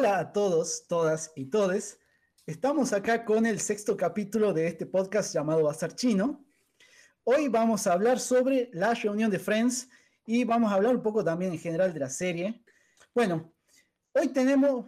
[0.00, 1.98] Hola a todos, todas y todes.
[2.46, 6.42] Estamos acá con el sexto capítulo de este podcast llamado Bazar Chino.
[7.22, 9.90] Hoy vamos a hablar sobre la reunión de Friends
[10.24, 12.62] y vamos a hablar un poco también en general de la serie.
[13.14, 13.52] Bueno,
[14.14, 14.86] hoy tenemos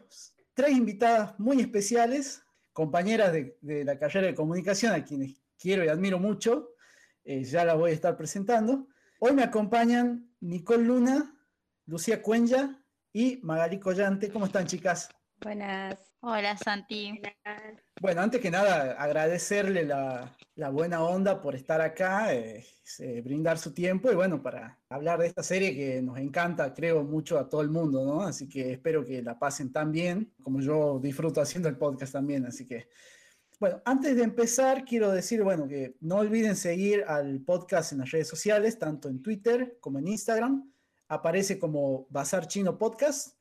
[0.55, 6.19] tres invitadas muy especiales, compañeras de, la carrera de comunicación, a quienes quiero y admiro
[6.19, 6.71] mucho.
[7.23, 8.89] Eh, ya las voy a estar presentando.
[9.19, 11.39] Hoy me acompañan Nicole Luna,
[11.85, 12.82] Lucía Cuenya
[13.13, 14.31] y Magali Collante.
[14.31, 15.09] ¿Cómo están, chicas?
[15.41, 16.13] Buenas.
[16.21, 17.21] Hola, Santi.
[18.01, 20.37] Bueno, antes que nada, agradecerle la,
[20.71, 22.65] buena onda por estar acá, eh,
[23.01, 27.03] eh, brindar su tiempo y bueno, para hablar de esta serie que nos encanta, creo,
[27.03, 28.23] mucho a todo el mundo, ¿no?
[28.23, 32.47] Así que espero que la pasen tan bien como yo disfruto haciendo el podcast también.
[32.47, 32.89] Así que,
[33.59, 38.13] bueno, antes de empezar, quiero decir, bueno, que no olviden seguir al podcast en las
[38.13, 40.72] redes sociales, tanto en Twitter como en Instagram
[41.13, 43.37] aparece como Bazar Chino Podcast.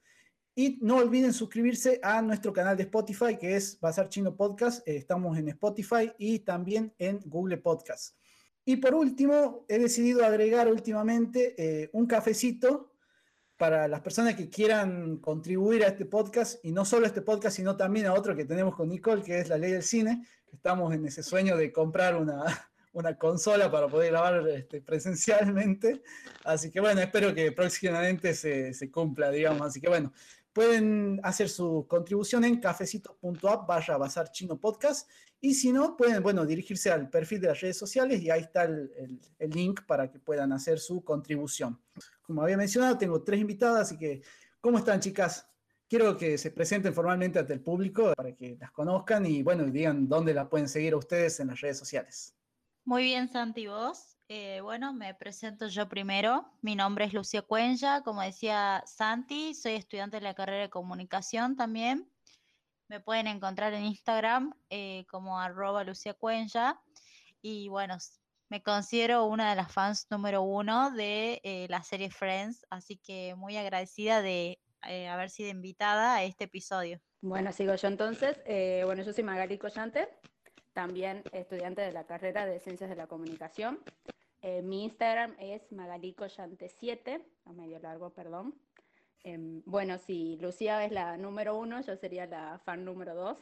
[0.53, 4.85] Y no olviden suscribirse a nuestro canal de Spotify, que es Bazar Chino Podcast.
[4.85, 8.17] Eh, estamos en Spotify y también en Google Podcast.
[8.65, 12.91] Y por último, he decidido agregar últimamente eh, un cafecito
[13.55, 17.55] para las personas que quieran contribuir a este podcast, y no solo a este podcast,
[17.55, 20.25] sino también a otro que tenemos con Nicole, que es La Ley del Cine.
[20.51, 22.43] Estamos en ese sueño de comprar una,
[22.93, 26.01] una consola para poder grabar este, presencialmente.
[26.43, 29.67] Así que bueno, espero que próximamente se, se, cumpla, digamos.
[29.67, 30.11] Así que bueno,
[30.53, 35.09] pueden hacer su contribución en cafecito.app vaya Bazar Chino Podcast.
[35.39, 38.63] Y si no, pueden, bueno, dirigirse al perfil de las redes sociales y ahí está
[38.63, 41.81] el, el, link para que puedan hacer su contribución.
[42.21, 44.21] Como había mencionado, tengo tres invitadas, así que,
[44.59, 45.47] ¿cómo están chicas?
[45.89, 50.07] Quiero que se presenten formalmente ante el público para que las conozcan y bueno, digan
[50.07, 52.35] dónde las pueden seguir a ustedes en las redes sociales.
[52.83, 54.17] Muy bien, Santi, vos.
[54.27, 56.51] Eh, bueno, me presento yo primero.
[56.61, 58.01] Mi nombre es Lucía Cuenya.
[58.01, 62.09] Como decía Santi, soy estudiante de la carrera de comunicación también.
[62.87, 65.85] Me pueden encontrar en Instagram eh, como arroba.
[67.43, 67.97] Y bueno,
[68.49, 73.35] me considero una de las fans número uno de eh, la serie Friends, así que
[73.35, 74.59] muy agradecida de
[75.07, 76.99] haber sido invitada a este episodio.
[77.21, 78.37] Bueno, sigo yo entonces.
[78.85, 80.09] bueno, yo soy Magali Collante,
[80.73, 83.79] también estudiante de la carrera de Ciencias de la Comunicación.
[84.41, 88.55] Eh, mi Instagram es magalicoyante7, a medio largo, perdón.
[89.23, 93.37] Em, bueno, si Lucía es la número uno, yo sería la fan número dos.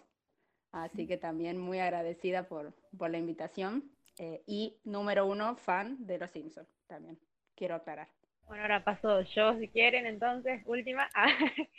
[0.72, 3.90] Así que también muy agradecida por, por la invitación.
[4.18, 7.18] Eh, y número uno, fan de Los Simpsons, también.
[7.56, 8.10] Quiero aclarar.
[8.46, 11.10] Bueno, ahora paso yo, si quieren, entonces, última.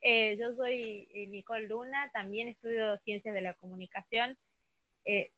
[0.00, 4.38] Eh, yo soy Nicole Luna, también estudio Ciencias de la Comunicación.
[5.08, 5.32] Eh,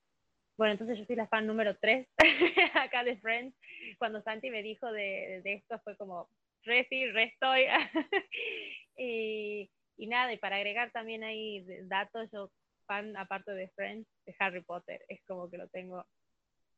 [0.58, 2.06] bueno, entonces yo soy la fan número 3
[2.74, 3.56] acá de Friends.
[3.98, 6.28] Cuando Santi me dijo de, de esto fue como,
[6.64, 7.62] re sí, re estoy.
[8.98, 12.50] y, y, nada, y para agregar también ahí datos, yo
[12.86, 16.04] fan aparte de Friends, de Harry Potter, es como que lo tengo,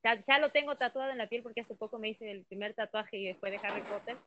[0.05, 2.75] ya, ya, lo tengo tatuado en la piel porque hace poco me hice el primer
[2.75, 4.19] tatuaje y después de Harry Potter.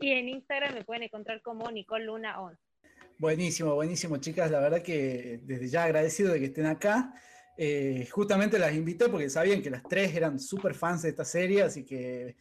[0.00, 2.60] Y en Instagram me pueden encontrar como Nicole Luna 11.
[3.18, 4.50] Buenísimo, buenísimo, chicas.
[4.50, 7.14] La verdad que desde ya agradecido de que estén acá.
[7.56, 11.62] Eh, justamente las invité porque sabían que las tres eran súper fans de esta serie,
[11.62, 12.36] así que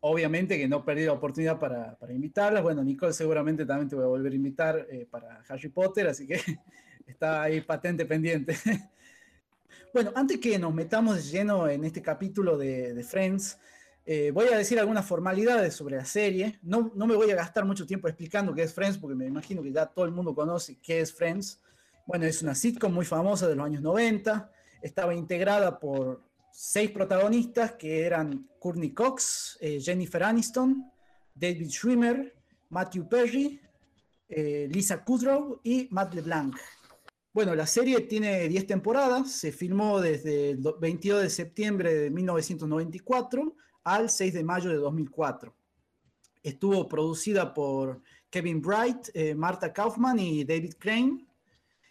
[0.00, 2.62] obviamente que no perdí la oportunidad para, para, invitarlas.
[2.62, 6.26] Bueno, Nicole seguramente también te voy a volver a invitar eh, para Harry Potter, así
[6.26, 6.40] que
[7.06, 8.56] está ahí patente pendiente.
[9.92, 13.58] bueno, antes que nos metamos lleno en este capítulo de, Friends,
[14.06, 16.58] eh, voy a decir algunas formalidades sobre la serie.
[16.62, 19.62] No, no me voy a gastar mucho tiempo explicando qué es Friends, porque me imagino
[19.62, 21.60] que ya todo el mundo conoce qué es Friends.
[22.08, 24.50] Bueno, es una sitcom muy famosa de los años 90.
[24.80, 30.90] Estaba integrada por seis protagonistas que eran Courtney Cox, eh, Jennifer Aniston,
[31.34, 32.34] David Schwimmer,
[32.70, 33.60] Matthew Perry,
[34.26, 36.56] eh, Lisa Kudrow y Matt LeBlanc.
[37.30, 43.54] Bueno, la serie tiene 10 temporadas, se filmó desde el 22 de septiembre de 1994
[43.84, 45.54] al 6 de mayo de 2004.
[46.42, 48.00] Estuvo producida por
[48.30, 51.27] Kevin Bright, eh, Marta Kaufman y David Crane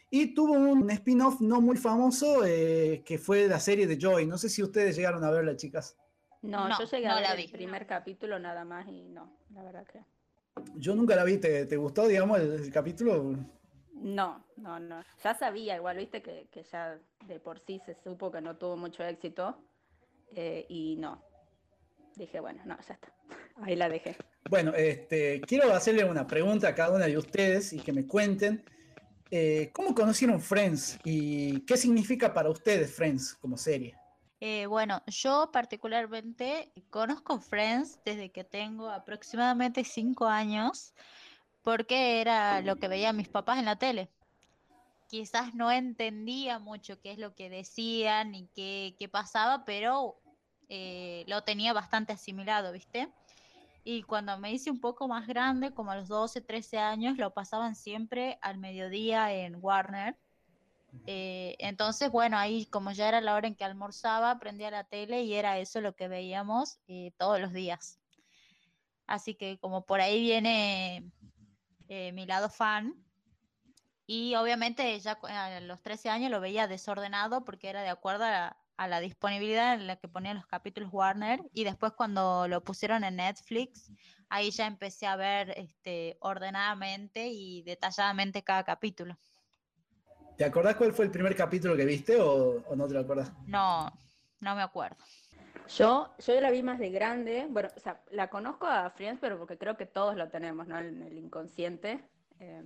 [0.09, 4.25] y tuvo un spin-off no muy famoso eh, que fue la serie de Joy.
[4.25, 5.97] No sé si ustedes llegaron a verla, chicas.
[6.41, 9.99] No, yo llegué a ver el primer capítulo nada más y no, la verdad que.
[10.75, 11.37] Yo nunca la vi.
[11.37, 13.35] ¿Te, gustó, digamos, el, capítulo?
[13.93, 15.03] No, no, no.
[15.23, 19.03] Ya sabía, igual, viste, que, ya de por sí se supo que no tuvo mucho
[19.03, 19.57] éxito.
[20.35, 21.21] Eh, y no.
[22.15, 23.13] Dije, bueno, no, ya está.
[23.61, 24.15] Ahí la dejé.
[24.49, 28.63] Bueno, este, quiero hacerle una pregunta a cada una de ustedes y que me cuenten.
[29.29, 33.95] Eh, ¿Cómo conocieron Friends y qué significa para ustedes Friends como serie?
[34.39, 40.93] Eh, bueno, yo particularmente conozco Friends desde que tengo aproximadamente cinco años,
[41.63, 44.09] porque era lo que veían mis papás en la tele.
[45.09, 50.21] Quizás no entendía mucho qué es lo que decían y qué, qué pasaba, pero
[50.69, 53.09] eh, lo tenía bastante asimilado, ¿viste?
[53.89, 57.33] Y cuando me hice un poco más grande, como a los 12, 13 años, lo
[57.33, 60.17] pasaban siempre al mediodía en Warner.
[61.05, 65.23] Eh, entonces, bueno, ahí como ya era la hora en que almorzaba, prendía la tele
[65.23, 67.97] y era eso lo que veíamos eh, todos los días.
[69.05, 71.09] Así que como por ahí viene
[71.87, 72.93] mi lado fan.
[74.05, 78.57] Y obviamente ya a los 13 años lo veía desordenado porque era de acuerdo a,
[78.77, 83.03] a la disponibilidad en la que ponían los capítulos Warner y después cuando lo pusieron
[83.03, 83.91] en Netflix,
[84.29, 89.17] ahí ya empecé a ver este, ordenadamente y detalladamente cada capítulo.
[90.37, 93.31] ¿Te acordás cuál fue el primer capítulo que viste o, no te lo acuerdas?
[93.47, 93.91] No,
[94.39, 94.97] no me acuerdo.
[95.75, 99.39] Yo, yo la vi más de grande, bueno, o sea, la conozco a Friends, pero
[99.39, 100.77] porque creo que todos lo tenemos, ¿no?
[100.77, 102.07] En el inconsciente,
[102.39, 102.63] eh,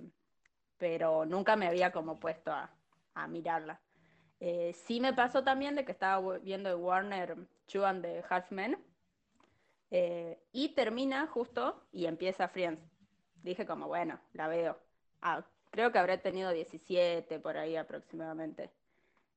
[0.76, 2.70] pero nunca me había como puesto a,
[3.14, 3.80] a mirarla.
[4.44, 7.36] Eh, sí me pasó también de que estaba viendo de Warner
[7.70, 8.76] Two and the Halfmen
[9.92, 12.82] eh, y termina justo y empieza Friends.
[13.44, 14.76] Dije como, bueno, la veo.
[15.20, 18.72] Ah, creo que habré tenido 17 por ahí aproximadamente.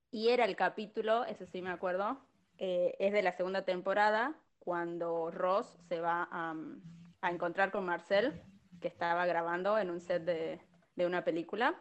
[0.10, 2.20] Y era el capítulo, ese sí me acuerdo,
[2.58, 6.56] eh, es de la segunda temporada, cuando Ross se va a,
[7.30, 8.42] encontrar con Marcel,
[8.82, 10.60] que estaba grabando en un set de,
[10.96, 11.80] de una película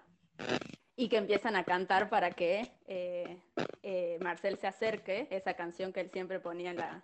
[0.96, 3.38] y que empiezan a cantar para que eh,
[3.82, 7.02] eh, Marcel se acerque, esa canción que él siempre ponía en la,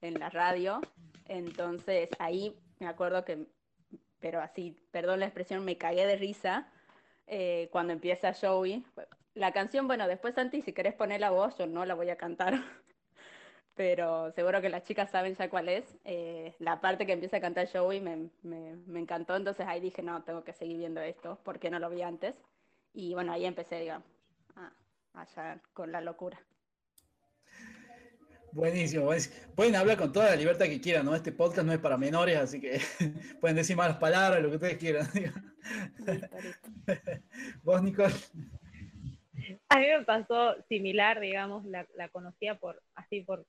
[0.00, 0.80] en la radio.
[1.26, 3.46] Entonces ahí me acuerdo que,
[4.18, 6.72] pero así, perdón la expresión, me cagué de risa
[7.26, 8.84] eh, cuando empieza Joey.
[9.34, 12.16] La canción, bueno, después Santi, si querés poner la voz, yo no la voy a
[12.16, 12.54] cantar,
[13.74, 15.96] pero seguro que las chicas saben ya cuál es.
[16.58, 20.24] la parte que empieza a cantar Joey me, me, me encantó, entonces ahí dije, no,
[20.24, 22.34] tengo que seguir viendo esto, porque no lo vi antes.
[22.96, 24.08] Y bueno, ahí empecé, digamos,
[24.54, 24.72] a,
[25.20, 26.40] a con la locura.
[28.52, 29.36] Buenísimo, buenísimo.
[29.54, 31.14] Pueden hablar con toda la libertad que quieran, ¿no?
[31.14, 32.80] Este podcast no es para menores, así que
[33.40, 35.06] pueden decir malas palabras, lo que ustedes quieran.
[37.62, 38.14] Vos, Nicole.
[39.68, 43.44] A mí me pasó similar, digamos, la, la, conocía por así por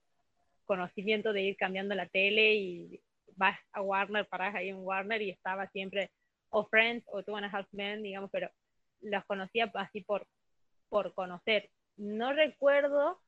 [0.66, 3.00] conocimiento de ir cambiando la tele y
[3.34, 6.10] vas a Warner, paras ahí en Warner y estaba siempre
[6.50, 8.50] o Friends o Two and a Half Men, digamos, pero
[9.00, 10.26] los conocía así por,
[10.88, 11.70] por conocer.
[11.96, 13.20] No recuerdo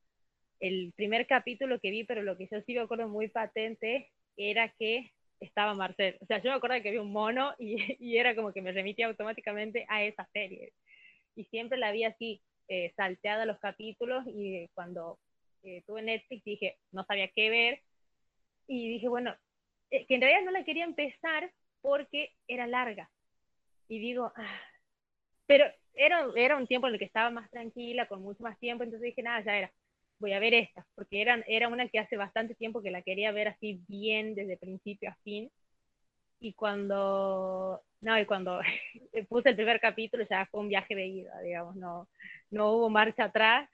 [0.61, 4.69] el primer capítulo que vi, pero lo que yo sí me acuerdo muy patente era
[4.79, 6.19] que estaba Marcel.
[6.21, 8.73] O sea, yo me acuerdo que había un mono y, y era como que me
[8.73, 10.73] remitía automáticamente a esa serie.
[11.35, 15.19] Y siempre la vi así, eh, salteada los capítulos y cuando
[15.63, 17.83] eh, tuve Netflix dije, no sabía qué ver.
[18.67, 19.35] Y dije, bueno,
[19.91, 23.11] eh, que en realidad no la quería empezar porque era larga.
[23.89, 24.61] Y digo, ah,
[25.51, 25.65] pero
[25.95, 29.09] era, era un tiempo en el que estaba más tranquila, con mucho más tiempo, entonces
[29.09, 29.73] dije, nada, ya era,
[30.21, 33.33] voy a ver esta, porque era, era una que hace bastante tiempo que la quería
[33.33, 35.51] ver así bien desde principio a fin.
[36.39, 38.61] Y cuando, no, y cuando
[39.29, 42.09] puse el primer capítulo ya fue un viaje de ida, digamos, no,
[42.51, 43.69] no hubo marcha atrás.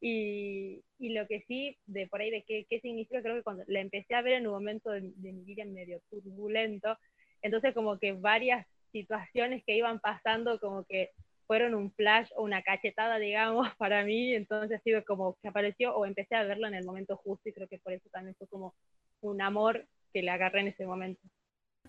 [0.00, 3.64] Y, y, lo que sí, de por ahí, de qué, qué significa, creo que cuando
[3.66, 6.96] la empecé a ver en un momento de, de mi vida medio turbulento,
[7.42, 11.10] entonces como que varias situaciones que iban pasando como que
[11.46, 15.94] fueron un flash o una cachetada, digamos, para mí, entonces ha sido como que apareció
[15.96, 18.46] o empecé a verlo en el momento justo y creo que por eso también fue
[18.46, 18.74] como
[19.20, 21.20] un amor que le agarré en ese momento.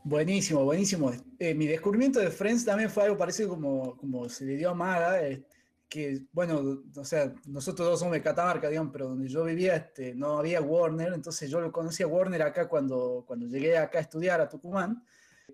[0.04, 1.12] Buenísimo, buenísimo.
[1.40, 4.74] Eh, mi descubrimiento de Friends también fue algo parecido como, como se le dio a
[4.74, 5.44] Maga, eh,
[5.88, 10.16] que, bueno, o sea, nosotros dos somos de Catamarca, digamos, pero donde yo vivía este,
[10.16, 14.02] no había Warner, entonces yo lo conocí a Warner acá cuando, cuando llegué acá a
[14.02, 15.04] estudiar a Tucumán,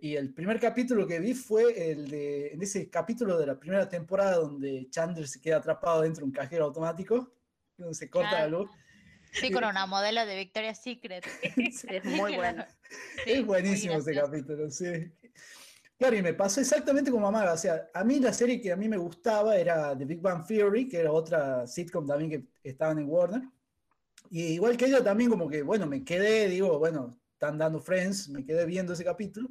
[0.02, 3.88] y el primer capítulo que vi fue el de, en ese capítulo de la primera
[3.88, 7.34] temporada donde Chandler se queda atrapado dentro de un cajero automático,
[7.78, 8.70] donde se corta la luz.
[9.32, 11.26] Sí, con una modelo de Victoria's Secret.
[11.90, 12.66] es muy bueno.
[13.26, 15.12] es buenísimo ese capítulo, sí.
[15.98, 17.54] Claro, y me pasó exactamente como Amaga.
[17.54, 20.46] O sea, a mí la serie que a mí me gustaba era The Big Bang
[20.48, 23.44] Theory, que era otra sitcom también que estaban en Warner.
[24.32, 28.30] Y igual que ella también como que, bueno, me quedé, digo, bueno, están dando Friends,
[28.30, 29.50] me quedé viendo ese capítulo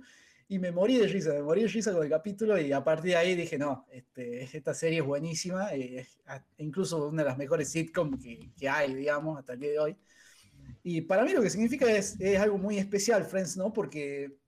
[0.50, 3.10] y me morí de risa, me morí de risa con el capítulo y a partir
[3.10, 6.18] de ahí dije, no, este, esta serie es buenísima, eh, es
[6.56, 9.96] incluso una de las mejores sitcoms que, que, hay, digamos, hasta el día de hoy.
[10.82, 13.74] Y para mí lo que significa es, es algo muy especial, Friends, ¿no?
[13.74, 14.38] Porque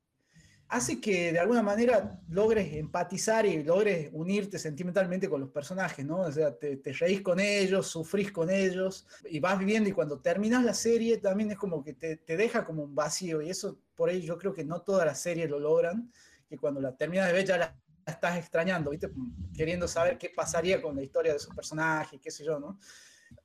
[0.71, 6.21] hace que de alguna manera logres empatizar y logres unirte sentimentalmente con los personajes, ¿no?
[6.21, 10.21] O sea, te, te, reís con ellos, sufrís con ellos y vas viviendo y cuando
[10.21, 13.81] terminas la serie también es como que te, te deja como un vacío y eso
[13.97, 16.12] por ahí yo creo que no todas las series lo logran,
[16.49, 19.11] que cuando la terminas de ver ya la estás extrañando, ¿viste?
[19.53, 22.79] Queriendo saber qué pasaría con la historia de esos personajes, qué sé yo, ¿no?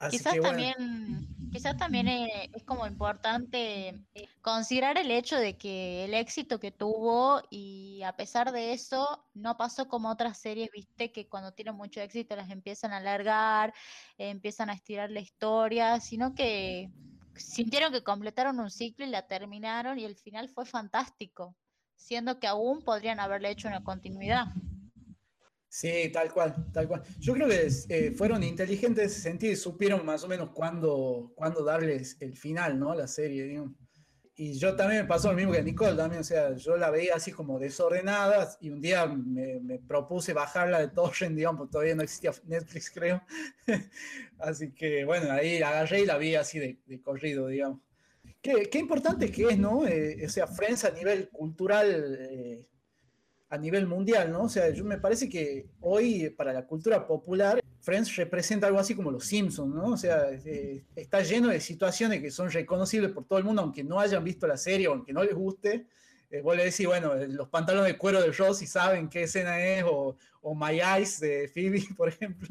[0.10, 6.14] Quizás, también, quizás también eh, es como importante eh, considerar el hecho de que el
[6.14, 11.28] éxito que tuvo y a pesar de eso no pasó como otras series, viste, que
[11.28, 13.74] cuando tienen mucho éxito las empiezan a alargar,
[14.18, 16.92] empiezan a estirar la historia, sino que
[17.36, 21.56] sintieron que completaron un ciclo y la terminaron y el final fue fantástico,
[21.96, 24.48] siendo que aún podrían haberle hecho una continuidad.
[25.78, 27.04] Sí, tal cual, tal cual.
[27.20, 31.34] Yo creo que eh, fueron inteligentes en ese sentido y supieron más o menos cuándo,
[31.36, 32.96] cuándo darles el final, ¿no?
[32.96, 33.74] La serie, digamos.
[34.38, 37.16] Y yo también me pasó lo mismo que Nicole, también, o sea, yo la veía
[37.16, 41.96] así como desordenada y un día me, me propuse bajarla de torrent, digamos, porque todavía
[41.96, 43.22] no existía Netflix, creo.
[44.40, 47.82] así que, bueno, ahí la agarré y la vi así de, de corrido, digamos.
[48.42, 49.86] Qué, qué, importante que es, ¿no?
[49.86, 52.18] Eh, o sea, Friends a nivel cultural...
[52.32, 52.66] Eh,
[53.56, 54.44] a nivel mundial, ¿no?
[54.44, 58.96] O sea, yo me parece que hoy para la cultura popular, Friends representa algo así
[58.96, 59.94] como los Simpsons, ¿no?
[59.94, 63.84] O sea, eh, está lleno de situaciones que son reconocibles por todo el mundo, aunque
[63.84, 65.88] no hayan visto la serie o aunque no les guste.
[66.30, 69.24] Eh, vos le decís, bueno, eh, los pantalones de cuero de Ross y saben qué
[69.24, 72.48] escena es, o, o My Eyes de Phoebe, por ejemplo.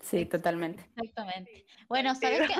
[0.00, 0.84] Sí, totalmente.
[0.94, 1.66] Exactamente.
[1.88, 2.54] Bueno, ¿sabes qué?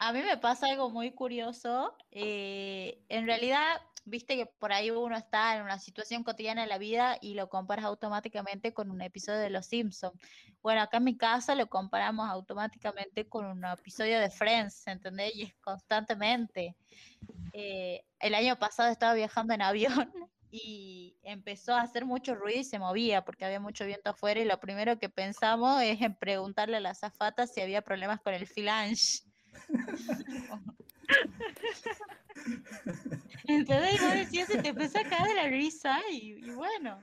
[0.00, 1.96] A mí me pasa algo muy curioso.
[2.12, 7.18] en realidad, viste que por ahí uno está en una situación cotidiana de la vida
[7.20, 10.18] y lo comparas automáticamente con un episodio de Los Simpsons.
[10.62, 15.34] Bueno, acá en mi casa lo comparamos automáticamente con un episodio de Friends, ¿entendés?
[15.34, 16.76] Y es constantemente.
[17.52, 20.12] Eh, el año pasado estaba viajando en avión
[20.50, 24.44] y empezó a hacer mucho ruido y se movía porque había mucho viento afuera y
[24.44, 28.46] lo primero que pensamos es en preguntarle a la azafata si había problemas con el
[28.46, 29.22] flange.
[33.46, 37.02] Entonces vos decías, se te empezó a caer de la risa y, bueno.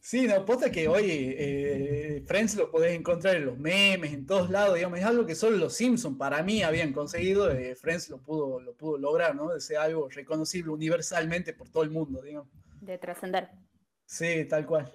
[0.00, 4.50] Sí, no, posta que hoy eh, Friends lo podés encontrar en los memes, en todos
[4.50, 8.18] lados, digamos, es algo que solo los Simpsons para mí habían conseguido, eh, Friends lo
[8.18, 9.52] pudo, lo pudo lograr, ¿no?
[9.52, 12.48] De ser algo reconocible universalmente por todo el mundo, digamos.
[12.80, 13.48] De trascender.
[14.04, 14.92] Sí, tal cual.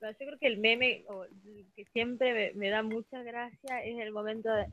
[0.00, 1.04] Yo creo que el meme
[1.74, 4.66] que siempre me, da mucha gracia es el momento de,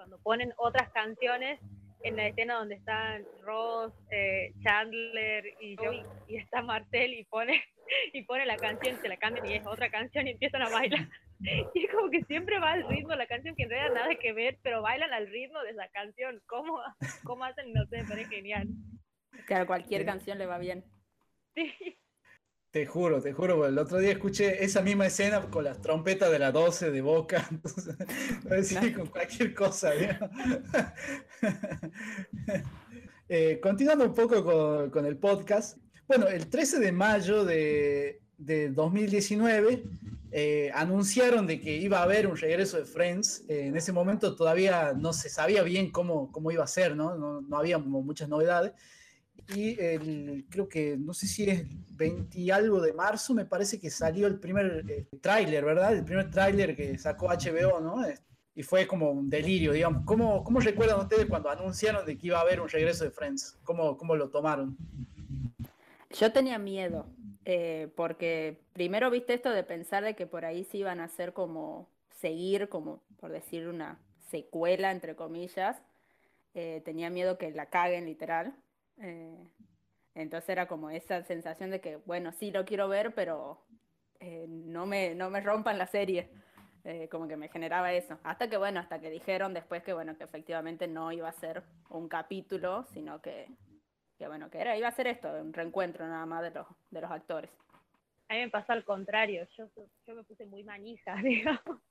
[0.00, 1.60] cuando ponen otras canciones
[2.04, 7.62] en la escena donde están Ross, eh, Chandler y Joey, y está Martel y pone,
[8.14, 11.06] y pone la canción, se la cambian y es otra canción y empiezan a bailar.
[11.74, 14.34] Y es como que siempre va al ritmo la canción que en realidad nada que
[14.34, 16.38] ver, pero bailan al ritmo de esa canción.
[16.46, 16.78] ¿Cómo,
[17.24, 17.72] cómo hacen?
[17.72, 18.68] No sé, pero es genial.
[19.46, 20.84] Claro, cualquier canción le va bien.
[21.54, 21.98] Sí.
[22.70, 26.38] Te juro, te juro, el otro día escuché esa misma escena con las trompetas de
[26.38, 27.96] la 12 de Boca, entonces,
[28.96, 29.90] con cualquier cosa.
[33.28, 38.68] eh, continuando un poco con, con, el podcast, bueno, el 13 de mayo de, de
[38.70, 39.82] 2019
[40.30, 43.46] eh, anunciaron de que iba a haber un regreso de Friends.
[43.48, 47.16] Eh, en ese momento todavía no se sabía bien cómo, cómo iba a ser, ¿no?
[47.16, 48.74] No, no había muchas novedades
[49.54, 51.66] y el, creo que, no sé si es
[51.96, 55.94] 20 y algo de marzo, me parece que salió el primer eh, tráiler, ¿verdad?
[55.94, 58.02] El primer tráiler que sacó HBO, ¿no?
[58.54, 60.04] Y fue como un delirio, digamos.
[60.04, 63.58] ¿Cómo, ¿Cómo recuerdan ustedes cuando anunciaron de que iba a haber un regreso de Friends?
[63.64, 64.76] ¿Cómo, cómo lo tomaron?
[66.10, 67.06] Yo tenía miedo,
[67.44, 71.32] eh, porque primero viste esto de pensar de que por ahí se iban a hacer
[71.32, 71.88] como
[72.20, 73.98] seguir, como por decir una
[74.30, 75.76] secuela, entre comillas.
[76.54, 78.54] Eh, tenía miedo que la caguen literal.
[79.00, 79.48] Eh,
[80.14, 83.64] entonces era como esa sensación de que, bueno, sí lo quiero ver, pero
[84.18, 86.30] eh, no, me, no me rompan la serie.
[86.84, 88.18] Eh, como que me generaba eso.
[88.24, 91.62] Hasta que, bueno, hasta que dijeron después que, bueno, que efectivamente no iba a ser
[91.90, 93.48] un capítulo, sino que,
[94.16, 97.00] que bueno, que era, iba a ser esto, un reencuentro nada más de los, de
[97.02, 97.50] los actores.
[98.28, 99.66] A mí me pasó al contrario, yo,
[100.06, 101.82] yo me puse muy manija, digamos.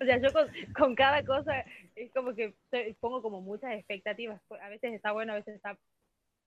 [0.00, 2.54] O sea, yo con, con, cada cosa es como que
[3.00, 4.40] pongo como muchas expectativas.
[4.62, 5.76] A veces está bueno, a veces está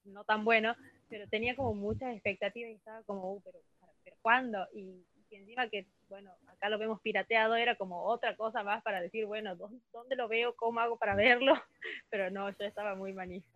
[0.05, 0.75] no tan bueno,
[1.09, 3.59] pero tenía como muchas expectativas y estaba como, uh, pero,
[4.03, 4.67] pero ¿cuándo?
[4.73, 9.25] Y, encima que, bueno, acá lo vemos pirateado, era como otra cosa más para decir,
[9.25, 10.55] bueno, ¿dónde, lo veo?
[10.57, 11.53] ¿Cómo hago para verlo?
[12.09, 13.47] Pero no, yo estaba muy manija.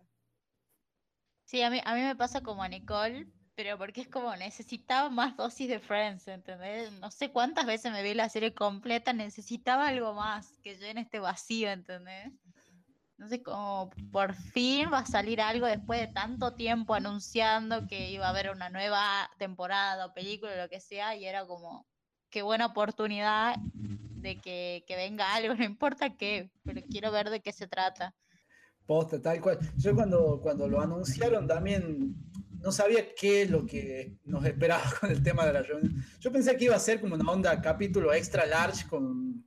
[1.44, 3.26] Sí, a mí, a mí me pasa como a Nicole,
[3.56, 6.92] pero porque es como necesitaba más dosis de Friends, ¿entendés?
[6.92, 11.20] No sé cuántas veces me vi la serie completa, necesitaba algo más que en este
[11.20, 12.32] vacío, ¿entendés?
[13.28, 18.26] Sé, como por fin va a salir algo después de tanto tiempo anunciando que iba
[18.26, 21.86] a haber una nueva temporada o película o lo que sea, y era como,
[22.30, 27.40] qué buena oportunidad de que, que venga algo, no importa qué, pero quiero ver de
[27.40, 28.14] qué se trata.
[28.84, 29.58] Posta, tal cual.
[29.76, 32.14] Yo cuando, cuando lo anunciaron también
[32.60, 36.04] no sabía qué es lo que nos esperaba con el tema de la reunión.
[36.20, 39.45] Yo pensé que iba a ser como una onda capítulo extra large con,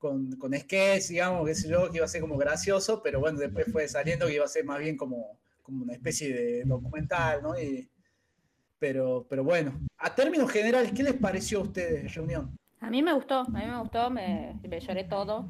[0.00, 3.38] con, con sketch, digamos, qué sé yo, que iba a ser como gracioso, pero bueno,
[3.38, 7.42] después fue saliendo que iba a ser más bien como, como una especie de documental,
[7.42, 7.60] ¿no?
[7.60, 7.88] Y,
[8.78, 12.50] pero, pero bueno, a términos generales, ¿qué les pareció a ustedes reunión?
[12.80, 15.46] A mí me gustó, a mí me gustó, me, me lloré todo,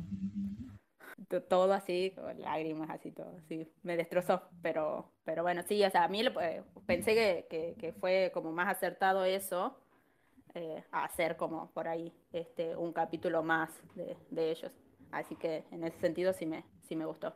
[1.49, 6.05] todo así, con lágrimas, así todo, así, me destrozó, pero, pero bueno, sí, o sea,
[6.05, 9.77] a mí eh, pensé que, que, que, fue como más acertado eso,
[10.55, 14.73] eh, a hacer como por ahí este, un capítulo más de, de, ellos,
[15.13, 17.35] así que en ese sentido sí me, sí me gustó.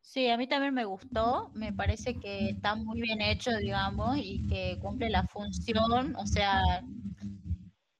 [0.00, 4.46] Sí, a mí también me gustó, me parece que está muy bien hecho, digamos, y
[4.48, 6.60] que cumple la función, o sea,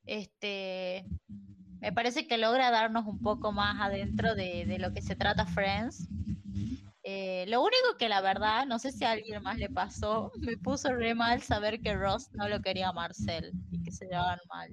[0.04, 1.06] este,
[1.80, 5.46] me parece que logra darnos un poco más adentro de, de lo que se trata
[5.46, 6.08] Friends.
[7.06, 10.56] Eh, lo único que la verdad, no sé si a alguien más le pasó, me
[10.56, 14.40] puso re mal saber que Ross no lo quería a Marcel y que se llevaban
[14.48, 14.70] mal.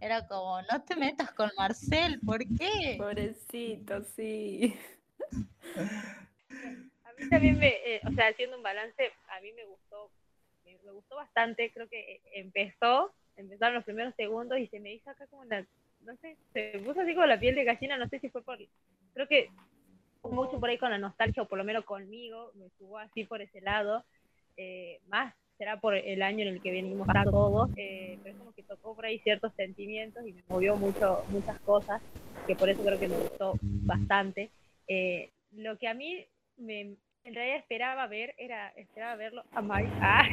[0.00, 2.96] Era como, no te metas con Marcel, ¿por qué?
[2.98, 4.76] Pobrecito, sí.
[5.76, 10.10] A mí también me, eh, o sea, haciendo un balance, a mí me gustó,
[10.64, 15.10] me, me gustó bastante, creo que empezó empezaron los primeros segundos y se me hizo
[15.10, 15.64] acá como la,
[16.00, 18.42] no sé, se me puso así como la piel de gallina, no sé si fue
[18.42, 18.58] por,
[19.14, 19.50] creo que
[20.30, 23.42] mucho por ahí con la nostalgia, o por lo menos conmigo, me jugó así por
[23.42, 24.04] ese lado,
[24.56, 28.38] eh, más será por el año en el que venimos para todos, eh, pero es
[28.40, 32.02] como que tocó por ahí ciertos sentimientos y me movió mucho, muchas cosas,
[32.46, 34.50] que por eso creo que me gustó bastante.
[34.88, 39.92] Eh, lo que a mí me, en realidad esperaba ver, era, esperaba verlo a Mike,
[40.00, 40.24] ah,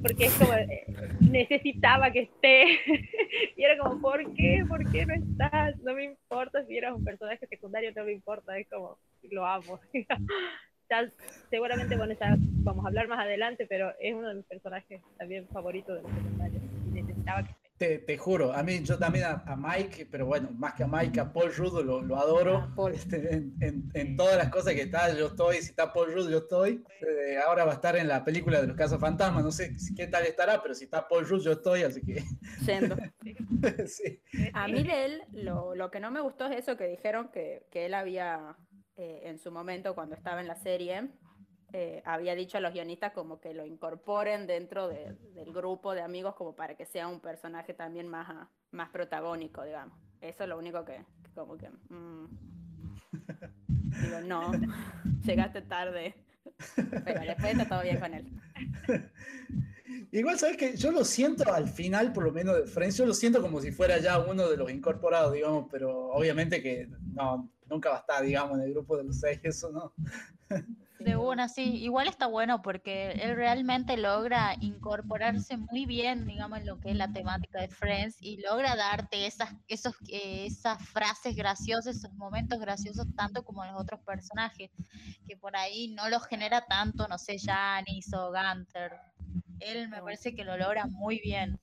[0.00, 0.86] porque es como, eh,
[1.20, 2.78] necesitaba que esté,
[3.56, 4.64] y era como, ¿por qué?
[4.66, 5.78] ¿Por qué no estás?
[5.80, 8.96] No me importa si eras un personaje secundario, no me importa, es como,
[9.30, 9.80] lo amo.
[10.90, 11.10] ya,
[11.48, 15.48] seguramente, bueno, ya vamos a hablar más adelante, pero es uno de mis personajes también
[15.48, 17.70] favoritos de los secundarios, y necesitaba que esté.
[17.80, 20.86] Te, te, juro, a mí yo también a, a, Mike, pero bueno, más que a
[20.86, 22.58] Mike, a Paul Rudd lo, lo adoro.
[22.58, 22.92] Ah, Paul.
[22.92, 25.62] Este, en, en, en, todas las cosas que está, yo estoy.
[25.62, 26.84] Si está Paul Rudd, yo estoy.
[27.00, 29.42] Eh, ahora va a estar en la película de los casos fantasmas.
[29.42, 32.22] No sé qué tal estará, pero si está Paul Rudd, yo estoy, así que.
[32.66, 32.96] Yendo.
[33.86, 34.20] sí.
[34.52, 37.64] A mí de él, lo, lo, que no me gustó es eso que dijeron que,
[37.70, 38.58] que él había
[38.96, 41.08] eh, en su momento, cuando estaba en la serie,
[41.72, 46.02] eh, había dicho a los guionistas como que lo incorporen dentro de, del grupo de
[46.02, 49.96] amigos como para que sea un personaje también más, más protagónico, digamos.
[50.20, 51.70] Eso es lo único que, que como que...
[51.88, 52.26] Mmm,
[54.02, 54.52] digo, no,
[55.24, 56.14] llegaste tarde.
[56.76, 58.26] Pero después está todo bien con él.
[60.12, 63.14] Igual, ¿sabes que Yo lo siento al final, por lo menos de Friends, yo lo
[63.14, 67.90] siento como si fuera ya uno de los incorporados, digamos, pero obviamente que no, nunca
[67.90, 69.94] va a estar, digamos, en el grupo de los seis, eso no.
[70.98, 71.76] De una, sí.
[71.76, 76.96] Igual está bueno porque él realmente logra incorporarse muy bien, digamos, en lo que es
[76.96, 82.60] la temática de Friends y logra darte esas, esos, eh, esas frases graciosas, esos momentos
[82.60, 84.70] graciosos, tanto como los otros personajes,
[85.26, 88.92] que por ahí no los genera tanto, no sé, Janice o Gunter.
[89.60, 91.58] Él me parece que lo logra muy bien.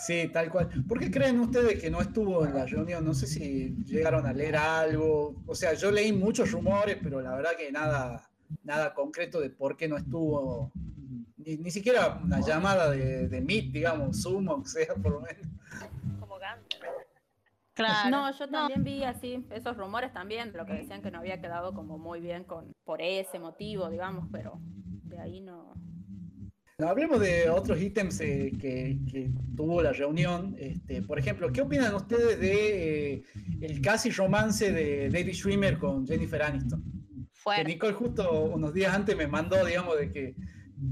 [0.00, 0.68] Sí, tal cual.
[0.88, 3.04] ¿Por qué creen ustedes que no estuvo en la reunión?
[3.04, 5.34] No sé si llegaron a leer algo.
[5.46, 8.30] O sea, yo leí muchos rumores, pero la verdad que nada,
[8.64, 10.72] nada concreto de por qué no estuvo,
[11.36, 15.46] ni, ni siquiera una llamada de, de Meet, digamos, Zoom, o sea, por lo menos.
[16.18, 16.64] Como Gantt.
[17.74, 18.10] Claro.
[18.10, 18.84] No, yo también no.
[18.84, 22.44] vi así esos rumores también, lo que decían que no había quedado como muy bien
[22.44, 24.58] con por ese motivo, digamos, pero
[25.04, 25.74] de ahí no.
[26.88, 30.56] Hablemos de otros ítems eh, que, que, tuvo la reunión.
[30.58, 33.22] Este, por ejemplo, ¿qué opinan ustedes de eh,
[33.60, 36.82] el casi romance de David Schwimmer con Jennifer Aniston?
[37.32, 37.62] Fuerte.
[37.62, 40.34] Que Nicole justo unos días antes me mandó, digamos, de que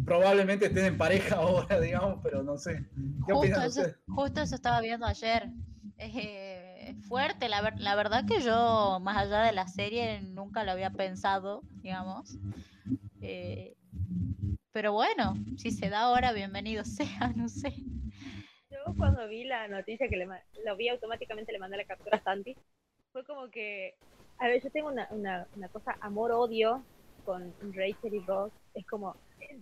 [0.05, 2.87] probablemente estén en pareja ahora, digamos, pero no sé.
[3.27, 5.51] ¿Qué justo, eso, justo eso estaba viendo ayer.
[5.99, 10.91] Eh, fuerte, la, la, verdad que yo, más allá de la serie, nunca lo había
[10.91, 12.39] pensado, digamos.
[13.21, 13.77] Eh,
[14.79, 17.75] pero bueno, si se da ahora, bienvenido sea, no sé.
[18.71, 20.29] Yo cuando vi la noticia que le,
[20.65, 22.57] lo vi automáticamente, le mandé la captura a Santi,
[23.11, 23.97] fue como que
[24.39, 26.85] a ver, yo tengo una, una, una cosa amor-odio
[27.25, 28.53] con Rachel y Ross.
[28.73, 29.17] Es como,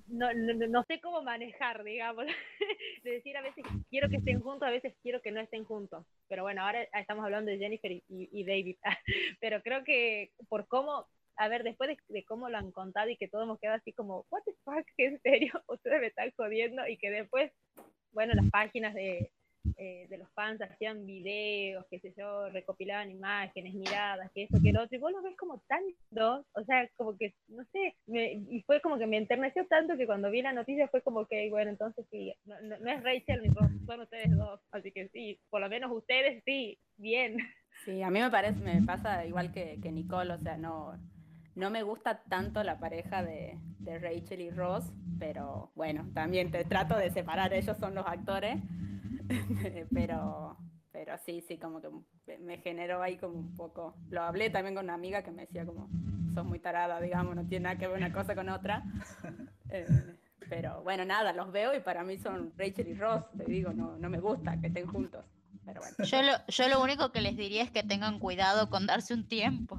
[0.08, 2.26] no, no, no, sé cómo manejar, digamos.
[3.02, 6.04] de decir a veces quiero que estén juntos, a veces quiero que no estén juntos.
[6.28, 8.76] Pero bueno, ahora estamos hablando de Jennifer y, y David.
[9.40, 13.28] Pero creo que por cómo a ver, después de, cómo lo han contado y que
[13.28, 15.52] todos hemos quedado así como, what the fuck, ¿en serio?
[15.68, 17.52] Ustedes me están jodiendo y que después,
[18.12, 19.30] bueno, las páginas de,
[19.76, 24.72] eh, de los fans hacían videos, qué sé yo, recopilaban imágenes, miradas, que eso, que
[24.72, 27.94] lo otro, y vos lo ves como tan dos, o sea, como que, no sé,
[28.06, 31.50] y fue como que me enterneció tanto que cuando vi la noticia fue como que,
[31.50, 33.52] bueno, entonces sí, no, es Rachel ni
[33.86, 37.36] son ustedes dos, así que sí, por lo menos ustedes sí, bien.
[37.84, 40.98] Sí, a mí me parece, me pasa igual que, que Nicole, o sea, no,
[41.56, 46.64] no me gusta tanto la pareja de, de, Rachel y Ross, pero bueno, también te
[46.64, 48.58] trato de separar, ellos son los actores,
[49.92, 50.56] pero,
[50.92, 51.88] pero sí, sí, como que
[52.38, 55.64] me generó ahí como un poco, lo hablé también con una amiga que me decía
[55.64, 55.88] como,
[56.34, 58.84] sos muy tarada, digamos, no tiene nada que ver una cosa con otra.
[59.68, 59.84] Eh,
[60.48, 63.96] pero bueno, nada, los veo y para mí son Rachel y Ross, te digo, no,
[63.98, 65.24] no me gusta que estén juntos.
[66.04, 69.26] Yo lo, yo lo único que les diría es que tengan cuidado con darse un
[69.26, 69.76] tiempo,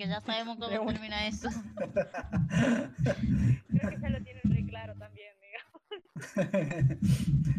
[0.00, 1.50] porque ya sabemos cómo termina eso.
[3.68, 5.82] Creo que ya lo tienen muy claro también, digamos.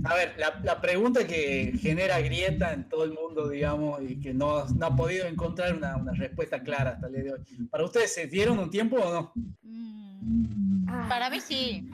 [0.06, 4.66] A ver, la, pregunta que genera grieta en todo el mundo, digamos, y que no,
[4.66, 7.42] no ha podido encontrar una, una, respuesta clara hasta el día de hoy.
[7.70, 9.34] ¿Para ustedes se dieron un tiempo o no?
[9.62, 11.88] Mm, para mí sí.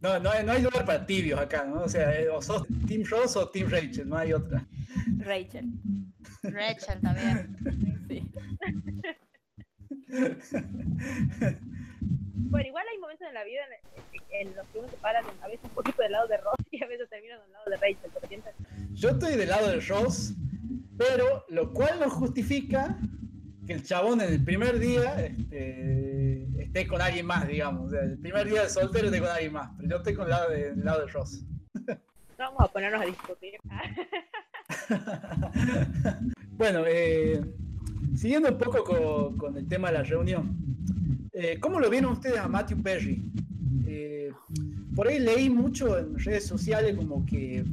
[0.00, 1.82] No, no, hay, lugar para tibios acá, ¿no?
[1.82, 4.66] O sea, eh, o sos Team Ross o Team Rachel, no hay otra.
[5.18, 5.66] Rachel.
[6.42, 7.56] Rachel también.
[8.08, 8.30] Sí.
[12.54, 13.62] Bueno, igual hay momentos en la vida
[14.30, 16.80] en, los que uno se para a veces un poquito del lado de Ross y
[16.82, 18.10] a veces termina del lado de Rachel.
[18.92, 20.34] Yo estoy del lado de Ross,
[20.96, 22.96] pero lo cual no justifica
[23.66, 27.92] que el chabón en el primer día este, esté con alguien más, digamos.
[27.92, 30.50] el primer día de soltero esté con alguien más, pero yo estoy con el lado
[30.50, 31.44] de, lado de Ross.
[32.38, 33.54] vamos a ponernos a discutir.
[36.52, 37.42] bueno, eh,
[38.16, 40.56] siguiendo un poco con, el tema de la reunión,
[41.32, 43.22] eh, ¿cómo lo vieron ustedes a Matthew Perry?
[43.86, 44.32] Eh,
[44.94, 47.64] por ahí leí mucho en redes sociales como que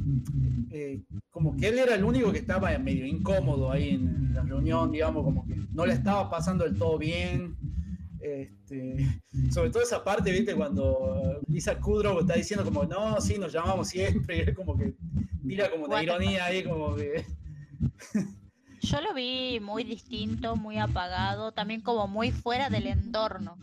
[1.30, 5.24] como que él era el único que estaba medio incómodo ahí en la reunión, digamos,
[5.24, 7.56] como que no le estaba pasando del todo bien.
[8.20, 13.52] Este, sobre todo esa parte, viste, cuando Lisa Kudrow está diciendo como, no, sí, nos
[13.52, 14.94] llamamos siempre, y es como que
[15.46, 17.24] tira como de ironía ahí, como que...
[18.82, 23.56] Yo lo vi muy distinto, muy apagado, también como muy fuera del entorno.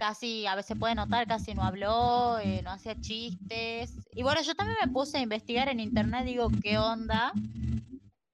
[0.00, 3.94] Casi, a veces puede notar, casi no habló, eh, no hacía chistes.
[4.14, 7.32] Y bueno, yo también me puse a investigar en internet, digo, ¿qué onda?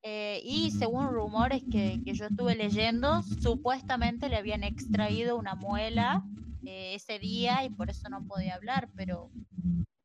[0.03, 6.25] Eh, y según rumores que, que, yo estuve leyendo, supuestamente le habían extraído una muela
[6.65, 9.31] eh, ese día y por eso no podía hablar, pero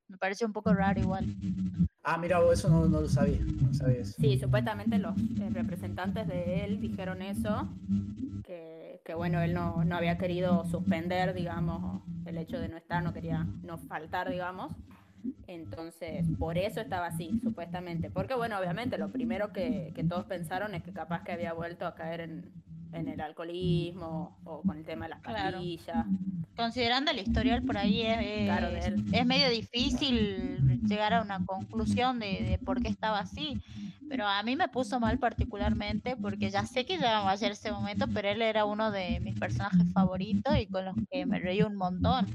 [0.10, 1.26] me parece un poco raro igual.
[2.04, 6.66] Ah, mira, eso no, no lo sabía, no sabía Sí, supuestamente los eh, representantes de
[6.66, 7.70] él dijeron eso,
[8.44, 13.04] que, que bueno, él no, no, había querido suspender, digamos, el hecho de no estar,
[13.04, 14.74] no quería no faltar, digamos,
[15.48, 18.10] entonces, por eso estaba así, supuestamente.
[18.10, 21.96] Porque, bueno, obviamente, lo primero que, todos pensaron es que capaz que había vuelto a
[21.96, 22.52] caer en,
[22.92, 26.06] el alcoholismo o con el tema de las pastillas.
[26.56, 32.58] Considerando el historial por ahí, es, es, medio difícil llegar a una conclusión de, de
[32.58, 33.62] por qué estaba así
[34.10, 37.52] pero a mí me puso mal particularmente porque ya sé que ya vamos a hacer
[37.52, 41.40] ese momento, pero él era uno de mis personajes favoritos y con los que me
[41.40, 42.26] reí un montón.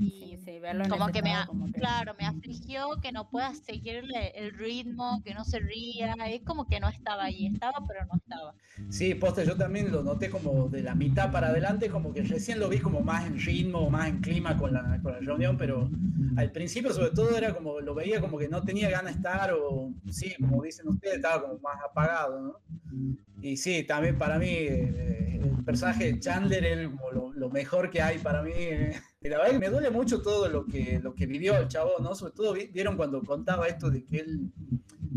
[0.00, 1.34] Y sí, verlo como, que me,
[1.74, 6.66] claro, me afligió que no pueda seguirle el ritmo, que no se ría, es como
[6.66, 8.54] que no estaba ahí, estaba pero no estaba.
[8.88, 12.58] Sí, poste, yo también lo noté como de la mitad para adelante, como que recién
[12.58, 15.90] lo vi como más en ritmo, más en clima con la, con la reunión, pero
[16.36, 19.52] al principio sobre todo era como, lo veía como que no tenía ganas de estar
[19.52, 22.60] o sí, como dicen ustedes estaba como más apagado, ¿no?
[23.42, 28.02] Y sí, también para mí eh, el personaje de Chandler es como lo, mejor que
[28.02, 28.52] hay para mí.
[28.54, 29.00] Eh.
[29.22, 31.92] Y la verdad que me duele mucho todo lo que, lo que vivió el chavo,
[32.00, 32.14] ¿no?
[32.14, 34.50] Sobre todo vieron cuando contaba esto de que él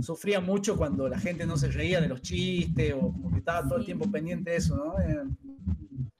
[0.01, 3.67] sufría mucho cuando la gente no se reía de los chistes o como que estaba
[3.67, 4.99] todo el tiempo pendiente de eso, ¿no?
[4.99, 5.23] Eh,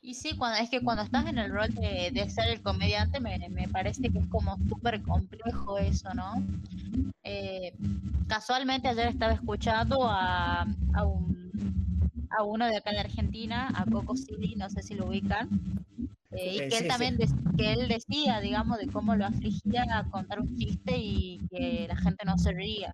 [0.04, 3.22] y sí, cuando, es que cuando estás en el rol de, de ser el comediante,
[3.22, 6.44] me, me, parece que es como súper complejo eso, ¿no?
[7.24, 7.74] Eh,
[8.28, 14.18] casualmente ayer estaba escuchando a, a, un, a uno de acá de Argentina, a Coco
[14.18, 15.48] City, no sé si lo ubican,
[16.32, 17.18] eh, y que él también
[17.58, 21.96] que él decía, digamos, de cómo lo afligía a contar un chiste y que la
[21.96, 22.94] gente no se ría.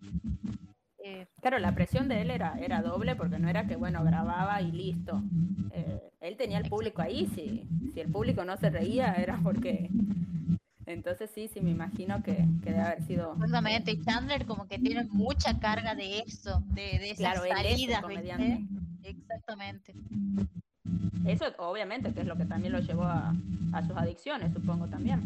[1.10, 4.62] Eh, claro, la presión de él era, era doble porque no era que, bueno, grababa
[4.62, 5.24] y listo.
[5.72, 9.90] Eh, él tenía el público ahí, si, si el público no se reía era porque...
[10.86, 13.34] Entonces sí, sí, me imagino que, que debe haber sido...
[13.34, 18.04] Exactamente, Chandler como que tiene mucha carga de eso, de, de esas claro, salidas,
[19.04, 19.94] Exactamente.
[21.26, 23.34] Eso obviamente que es lo que también lo llevó a,
[23.74, 25.22] a sus adicciones, supongo también.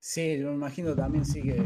[0.00, 1.60] Sí, yo me imagino también sí que,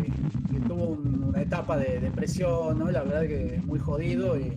[0.67, 2.91] tuvo una etapa de depresión, ¿no?
[2.91, 4.39] La verdad que muy jodido.
[4.39, 4.53] Y,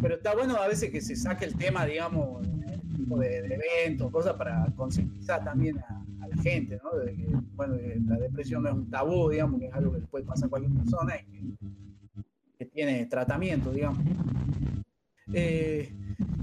[0.00, 2.46] pero está bueno a veces que se saque el tema, digamos,
[2.96, 6.90] tipo de, eventos, cosas para concientizar también a, la gente, ¿no?
[7.54, 10.46] Bueno, la depresión no es un tabú, digamos, que es algo que le puede pasar
[10.46, 11.56] a cualquier persona y
[12.58, 14.04] que tiene tratamiento, digamos.
[15.32, 15.92] Eh,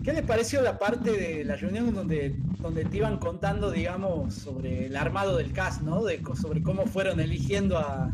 [0.03, 4.85] ¿Qué les pareció la parte de la reunión donde, donde te iban contando, digamos, sobre
[4.85, 6.03] el armado del cast, ¿no?
[6.39, 8.13] Sobre cómo fueron eligiendo a,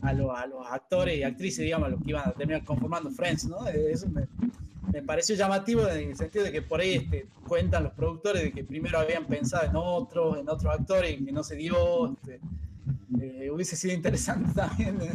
[0.00, 0.30] a, los
[0.70, 3.66] actores y actrices, digamos, a los que iban a terminar conformando Friends, ¿no?
[3.68, 4.26] Eso me,
[4.92, 8.52] me pareció llamativo en el sentido de que por ahí este, cuentan los productores de
[8.52, 12.12] que primero habían pensado en otros, en otros actores y que no se dio.
[12.12, 12.40] Este,
[13.20, 15.10] eh, hubiese sido interesante también eh,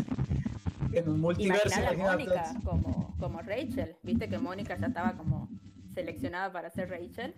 [0.93, 1.69] en un multiverso.
[1.97, 5.49] Mónica como, como Rachel, viste que Mónica ya estaba como
[5.93, 7.33] seleccionada para ser Rachel.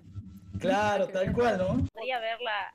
[0.60, 1.68] Claro, tal cual, ¿no?
[2.14, 2.74] a verla,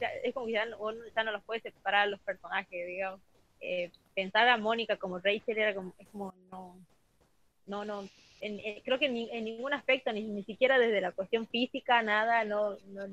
[0.22, 0.78] es como que ya no,
[1.14, 3.20] ya no los puede separar los personajes, digamos.
[3.60, 6.76] Eh, pensar a Mónica como Rachel era como, es como no,
[7.66, 8.08] no, no,
[8.84, 13.06] creo que en, ningún aspecto, ni, ni siquiera desde la cuestión física, nada, no, no,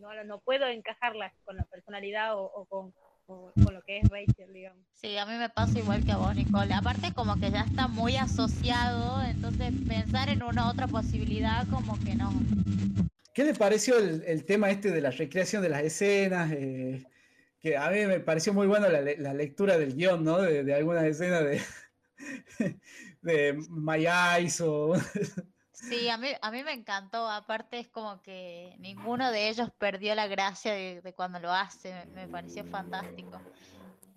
[0.00, 2.92] no, no, puedo encajarla con la personalidad o, con,
[3.26, 4.84] con lo que es Rachel, digamos.
[4.92, 6.72] Sí, a mí me pasa igual que a vos, Nicole.
[6.72, 12.14] Aparte como que ya está muy asociado, entonces pensar en una otra posibilidad como que
[12.14, 12.32] no.
[13.34, 16.52] ¿Qué le pareció el, el tema este de la recreación de las escenas?
[16.52, 17.04] Eh,
[17.60, 20.38] que a mí me pareció muy bueno la, la lectura del guion, ¿no?
[20.38, 21.60] De, de algunas escenas de,
[23.22, 24.94] de My Eyes o...
[25.76, 27.28] Sí, a mí, a mí me encantó.
[27.28, 32.06] Aparte es como que ninguno de ellos perdió la gracia de, cuando lo hace.
[32.14, 33.38] Me, pareció fantástico.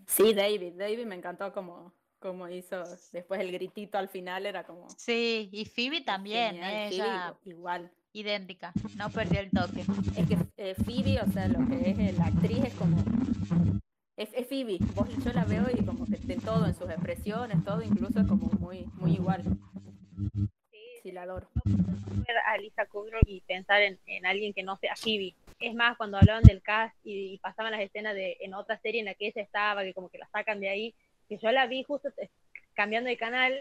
[0.08, 0.74] Sí, David.
[0.78, 4.46] David me encantó como, como hizo después el gritito al final.
[4.46, 4.88] Era como...
[4.92, 6.64] Sí, y Phoebe también.
[6.64, 7.92] ella igual.
[8.14, 8.72] Idéntica.
[8.96, 9.84] No perdió el toque.
[10.16, 12.98] Es que eh, Phoebe, o sea, lo que es la actriz es como
[14.16, 14.78] es, es, Phoebe.
[14.96, 18.50] Vos, yo la veo y como que en todo, en sus expresiones, todo, incluso como
[18.60, 19.44] muy, muy igual.
[21.04, 21.48] Sí, la adoro.
[23.26, 25.34] Y pensar en, en, alguien que no sea Phoebe.
[25.60, 29.06] Es más, cuando hablaban del cast y, pasaban las escenas de en otra serie en
[29.06, 30.96] la que ella estaba, que como que la sacan de ahí,
[31.28, 32.10] que yo la vi justo
[32.80, 33.54] cambiando de canal,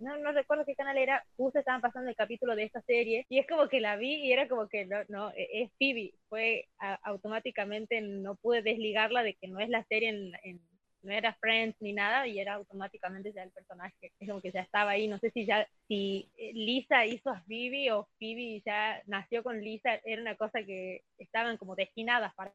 [0.00, 3.38] no, no recuerdo qué canal era, justo estaban pasando el capítulo de esta serie, y
[3.38, 6.66] es como que la vi y era como que no, no e, es Phoebe, fue
[7.04, 10.08] automáticamente, no pude desligarla de que no es la serie
[10.42, 10.60] en,
[11.02, 14.60] no era Friends ni nada y era automáticamente ya el personaje, es como que ya
[14.60, 19.42] estaba ahí, no sé si ya, si Lisa hizo a Phoebe o Phoebe ya nació
[19.42, 22.52] con Lisa, era una cosa que estaban como destinadas para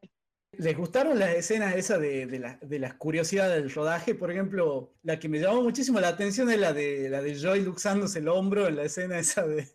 [0.58, 4.14] ¿Les gustaron las escenas esas de, de, las curiosidades del rodaje?
[4.14, 7.62] Por ejemplo, la que me llamó muchísimo la atención es la de, la de Joy
[7.62, 9.66] luxándose el hombro en la escena esa de,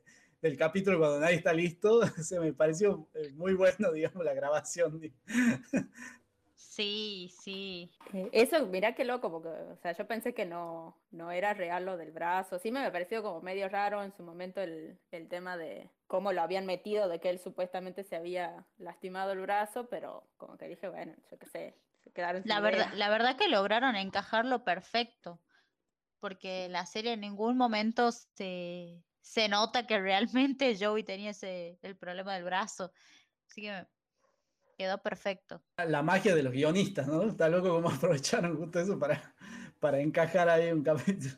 [0.41, 2.01] del capítulo cuando nadie está listo.
[2.23, 5.01] Se me pareció eh, muy bueno, digamos, la grabación.
[6.59, 7.89] Sí, sí.
[8.13, 11.85] Eh, eso, mirá qué loco, porque, o sea, yo pensé que no, no era real
[11.85, 12.59] lo del brazo.
[12.59, 16.33] Sí me, me pareció como medio raro en su momento el, el tema de cómo
[16.33, 20.67] lo habían metido, de que él supuestamente se había lastimado el brazo, pero como que
[20.67, 25.39] dije, bueno, yo qué sé, se quedaron la verdad, La verdad que lograron encajarlo perfecto,
[26.19, 31.95] porque la serie en ningún momento se, se nota que realmente Joey tenía ese, el
[31.95, 32.91] problema del brazo.
[33.47, 33.87] Así que
[34.79, 35.61] Quedó perfecto.
[35.75, 37.23] La magia de los guionistas, ¿no?
[37.23, 39.35] Está loco cómo aprovecharon justo eso para,
[39.77, 41.33] para encajar ahí un capítulo.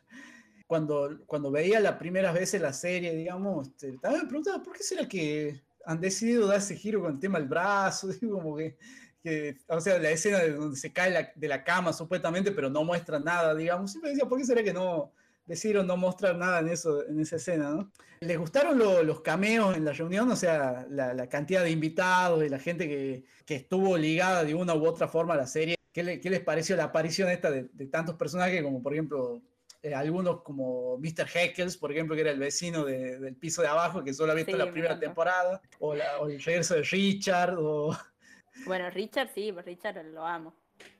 [0.68, 4.84] Cuando, cuando veía la primera vez la serie, digamos, este, también me preguntaba, ¿por qué
[4.84, 8.10] será que han decidido dar ese giro con el tema del brazo?
[8.22, 8.78] Digo, como que,
[9.24, 12.84] que, o sea, la escena de donde se cae de la cama supuestamente, pero no
[12.84, 13.90] muestra nada, digamos.
[13.90, 15.14] Siempre decía, ¿por qué será que no,
[15.46, 17.92] decidieron no mostrar nada en, eso, en esa escena, ¿no?
[18.22, 20.30] ¿Les gustaron los cameos en la reunión?
[20.30, 24.76] O sea, la, cantidad de invitados y la gente que, que, estuvo ligada de una
[24.76, 25.76] u otra forma a la serie.
[25.92, 29.42] ¿Qué, qué les pareció la aparición esta de, tantos personajes como, por ejemplo,
[29.82, 31.28] eh, algunos como Mr.
[31.34, 34.56] Heckles, por ejemplo, que era el vecino del piso de abajo, que solo ha visto
[34.56, 37.98] la primera temporada, o, el regreso de Richard, o...
[38.66, 40.54] Bueno, Richard sí, Richard lo amo,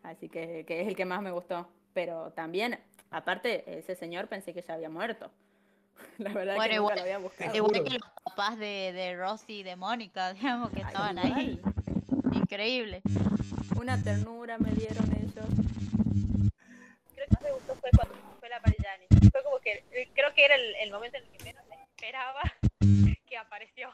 [0.04, 2.80] así que, que es el que más me gustó, pero también
[3.12, 5.30] Aparte, ese señor pensé que ya había muerto.
[6.18, 7.56] La verdad es que nunca lo había buscado.
[7.56, 11.60] Igual que los papás de, de Rosy y de Mónica, digamos, que estaban ahí.
[12.34, 13.02] Increíble.
[13.76, 15.46] Una ternura me dieron ellos.
[17.16, 19.06] Creo que más me gustó fue cuando fue la Parellani.
[19.30, 21.64] Fue como que, eh, creo que era el, el momento en el que menos
[21.96, 22.42] esperaba
[23.28, 23.90] que apareció.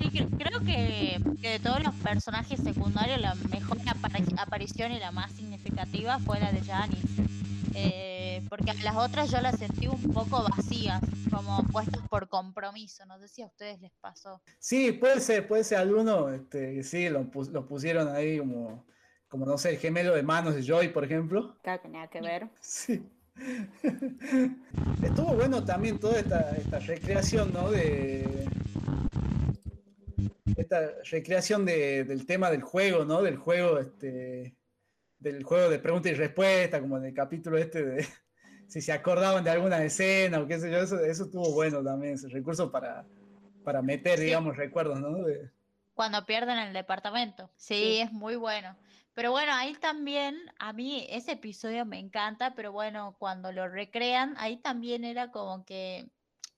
[0.00, 3.76] Sí, creo que, que, de todos los personajes secundarios la mejor
[4.38, 7.43] aparición y la más significativa fue la de Janice
[7.74, 13.04] Eh, porque a las otras yo las sentí un poco vacías, como puestas por compromiso.
[13.06, 14.40] No sé si a ustedes les pasó.
[14.58, 18.86] Sí, puede ser, puede ser alguno, este, sí, lo, pusieron ahí como,
[19.28, 21.56] como, no sé, el gemelo de manos de Joy, por ejemplo.
[21.62, 22.48] Claro que nada que ver.
[22.60, 23.04] Sí.
[25.02, 27.70] Estuvo bueno también toda esta, esta recreación, ¿no?
[27.70, 28.48] De,
[30.56, 33.22] esta recreación del tema del juego, ¿no?
[33.22, 34.56] Del juego, este,
[35.24, 38.06] del juego de pregunta y respuesta, como en el capítulo este de
[38.68, 42.14] si se acordaban de alguna escena o qué sé yo, eso, eso estuvo bueno también,
[42.14, 43.06] ese recurso para,
[43.64, 45.16] para meter, digamos, recuerdos, ¿no?
[45.94, 47.50] Cuando pierden el departamento.
[47.56, 48.76] Sí, es muy bueno.
[49.14, 54.34] Pero bueno, ahí también, a mí ese episodio me encanta, pero bueno, cuando lo recrean,
[54.38, 56.06] ahí también era como que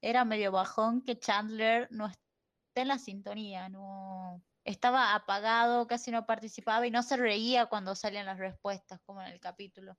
[0.01, 6.27] era medio bajón que Chandler no esté en la sintonía, no estaba apagado, casi no
[6.27, 9.97] participaba y no se reía cuando salían las respuestas, como en el capítulo.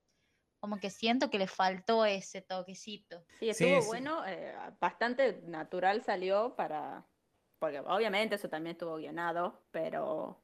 [0.60, 3.24] Como que siento que le faltó ese toquecito.
[3.40, 7.06] Sí, estuvo bueno, eh, bastante natural salió para,
[7.60, 10.44] porque obviamente eso también estuvo guionado, pero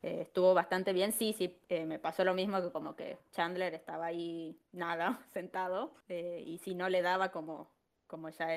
[0.00, 1.12] eh, estuvo bastante bien.
[1.12, 5.94] Sí, sí, eh, me pasó lo mismo que como que Chandler estaba ahí nada, sentado,
[6.08, 7.77] y si no le daba como
[8.08, 8.48] como ya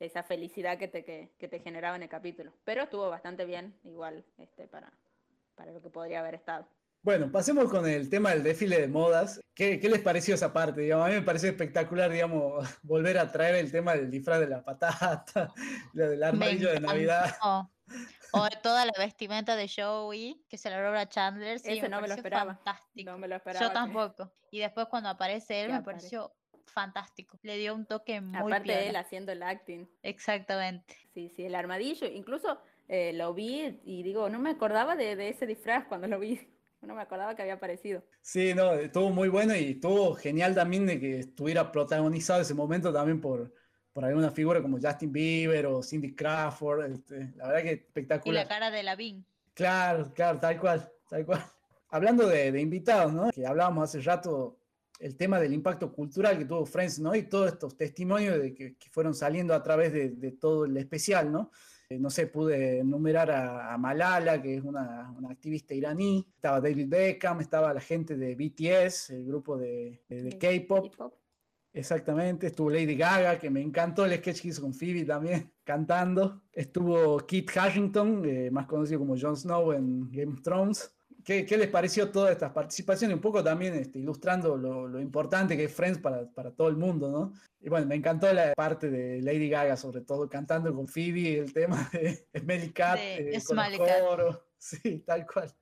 [0.00, 2.52] esa felicidad que te, que, te generaba en el capítulo.
[2.64, 4.92] Pero estuvo bastante bien, igual, este, para,
[5.54, 6.66] para lo que podría haber estado.
[7.02, 9.38] Bueno, pasemos con el tema del desfile de modas.
[9.54, 10.90] ¿Qué, les pareció esa parte?
[10.90, 14.64] a mí me pareció espectacular, digamos, volver a traer el tema del disfraz de la
[14.64, 15.52] patata,
[15.92, 17.36] lo del armadillo de Navidad.
[18.32, 21.60] O toda la vestimenta de Joey que se la logra Chandler.
[21.60, 22.54] Sí, Eso no me lo esperaba.
[22.54, 23.10] Fantástico.
[23.10, 23.66] No me lo esperaba.
[23.66, 24.32] Yo tampoco.
[24.50, 26.34] Y después cuando aparece él me pareció
[26.66, 27.38] fantástico.
[27.42, 29.86] Le dio un toque muy Aparte de él haciendo el acting.
[30.02, 30.96] Exactamente.
[31.12, 32.06] Sí, sí, el armadillo.
[32.06, 36.40] Incluso eh, lo vi y digo, no me acordaba de, ese disfraz cuando lo vi.
[36.84, 38.02] No me acordaba que había aparecido.
[38.20, 42.92] Sí, no, estuvo muy bueno y estuvo genial también de que estuviera protagonizado ese momento
[42.92, 43.54] también por,
[43.90, 46.92] por alguna figura como Justin Bieber o Cindy Crawford.
[46.92, 48.34] Este, la verdad que espectacular.
[48.34, 49.24] Y la cara de Lavín.
[49.54, 51.42] Claro, claro, tal cual, tal cual.
[51.88, 53.30] Hablando de, de invitados, ¿no?
[53.30, 54.58] Que hablábamos hace rato
[54.98, 57.14] el tema del impacto cultural que tuvo Friends, ¿no?
[57.14, 61.50] Y todos estos testimonios de que, fueron saliendo a través de, todo el especial, ¿no?
[61.88, 67.40] Eh, no sé, pude enumerar a, Malala, que es una, activista iraní, estaba David Beckham,
[67.40, 70.02] estaba la gente de BTS, el grupo de,
[70.40, 70.94] K-pop.
[71.72, 76.44] Exactamente, estuvo Lady Gaga, que me encantó el sketch que hizo con Phoebe también, cantando.
[76.52, 80.93] Estuvo Kit Harington, eh, más conocido como Jon Snow en Game of Thrones.
[81.24, 83.14] ¿Qué, les pareció todas estas participaciones?
[83.14, 87.32] Un poco también este, ilustrando lo, importante que es Friends para, todo el mundo, ¿no?
[87.62, 91.52] Y bueno, me encantó la parte de Lady Gaga, sobre todo cantando con Phoebe, el
[91.54, 94.44] tema de Smelly Cat, eh, con el coro.
[94.64, 95.52] Sí, tal cual.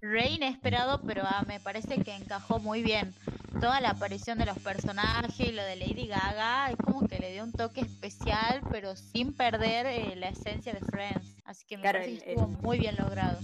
[0.00, 3.12] Re inesperado, pero ah, me parece que encajó muy bien.
[3.60, 7.32] Toda la aparición de los personajes y lo de Lady Gaga es como que le
[7.32, 11.34] dio un toque especial, pero sin perder eh, la esencia de Friends.
[11.44, 13.38] Así que me parece que estuvo muy bien logrado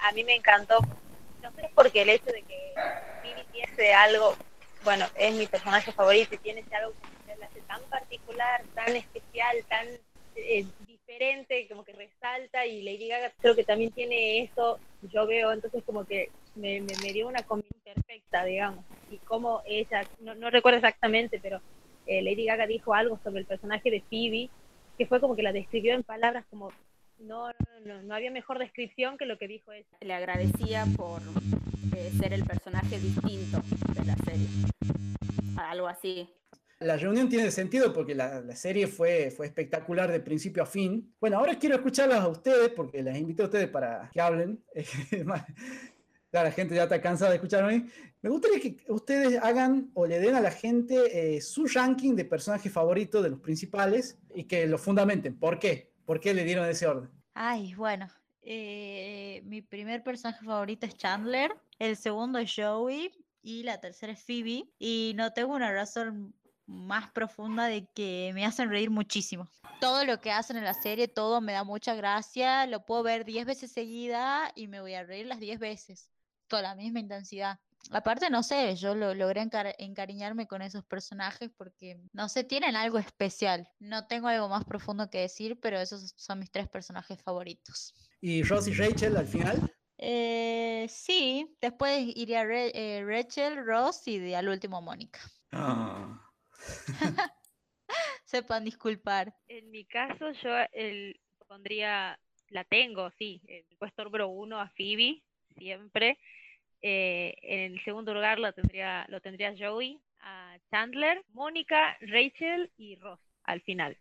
[0.00, 0.78] a mí me encantó,
[1.42, 2.74] no sé por qué el hecho de que
[3.22, 4.36] Phoebe tiene algo,
[4.84, 6.92] bueno, es mi personaje favorito y tiene ese algo
[7.26, 9.86] que le hace tan particular, tan especial, tan
[10.34, 15.52] eh, diferente, como que resalta y Lady Gaga creo que también tiene eso, yo veo,
[15.52, 21.38] entonces como que me, dio una combinación perfecta, digamos, y como ella, no, recuerdo exactamente,
[21.40, 21.60] pero
[22.06, 24.48] eh, Lady Gaga dijo algo sobre el personaje de Phoebe,
[24.96, 26.70] que fue como que la describió en palabras como
[27.22, 27.48] no,
[27.84, 29.84] no, no, había mejor descripción que lo que dijo él.
[30.00, 31.22] Le agradecía por
[31.96, 33.62] eh, ser el personaje distinto
[33.94, 34.48] de la serie.
[35.56, 36.28] Algo así.
[36.80, 41.14] La reunión tiene sentido porque la, serie fue, fue espectacular de principio a fin.
[41.20, 44.64] Bueno, ahora quiero escucharlas a ustedes porque las invité a ustedes para que hablen.
[46.32, 47.86] la gente ya está cansada de escucharme.
[48.20, 52.24] Me gustaría que ustedes hagan o le den a la gente eh, su ranking de
[52.24, 55.38] personajes favoritos de los principales y que lo fundamenten.
[55.38, 55.91] ¿Por qué?
[56.04, 57.10] ¿Por qué le dieron ese orden?
[57.34, 58.08] Ay, bueno.
[58.42, 64.22] Eh, mi primer personaje favorito es Chandler, el segundo es Joey y la tercera es
[64.22, 64.64] Phoebe.
[64.78, 66.34] Y no tengo una razón
[66.66, 69.48] más profunda de que me hacen reír muchísimo.
[69.80, 72.66] Todo lo que hacen en la serie, todo me da mucha gracia.
[72.66, 76.10] Lo puedo ver 10 veces seguida y me voy a reír las 10 veces,
[76.48, 77.58] con la misma intensidad.
[77.90, 82.98] Aparte, no sé, yo lo, logré encariñarme con esos personajes porque, no sé, tienen algo
[82.98, 83.68] especial.
[83.80, 87.94] No tengo algo más profundo que decir, pero esos son mis tres personajes favoritos.
[88.20, 89.72] ¿Y Ross y Rachel al final?
[89.98, 95.20] Eh, sí, después iría eh, Rachel, Ross y de, al último Mónica.
[95.50, 96.20] Ah.
[98.24, 99.34] Sepan disculpar.
[99.48, 102.18] En mi caso, yo el, pondría,
[102.48, 105.22] la tengo, sí, el puesto número uno a Phoebe,
[105.58, 106.18] siempre.
[106.82, 110.00] Eh, en el segundo lugar lo tendría, lo tendría Joey,
[110.70, 113.96] Chandler, Mónica, Rachel y Ross al final.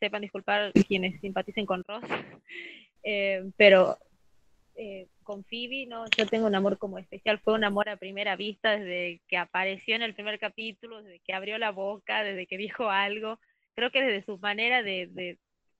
[0.00, 2.02] Sepan disculpar quienes simpaticen con Ross,
[3.02, 3.98] eh, pero
[4.74, 8.36] eh, con Phoebe, no, yo tengo un amor como especial, fue un amor a primera
[8.36, 12.56] vista desde que apareció en el primer capítulo, desde que abrió la boca, desde que
[12.56, 13.38] dijo algo,
[13.74, 15.38] creo que desde su manera de,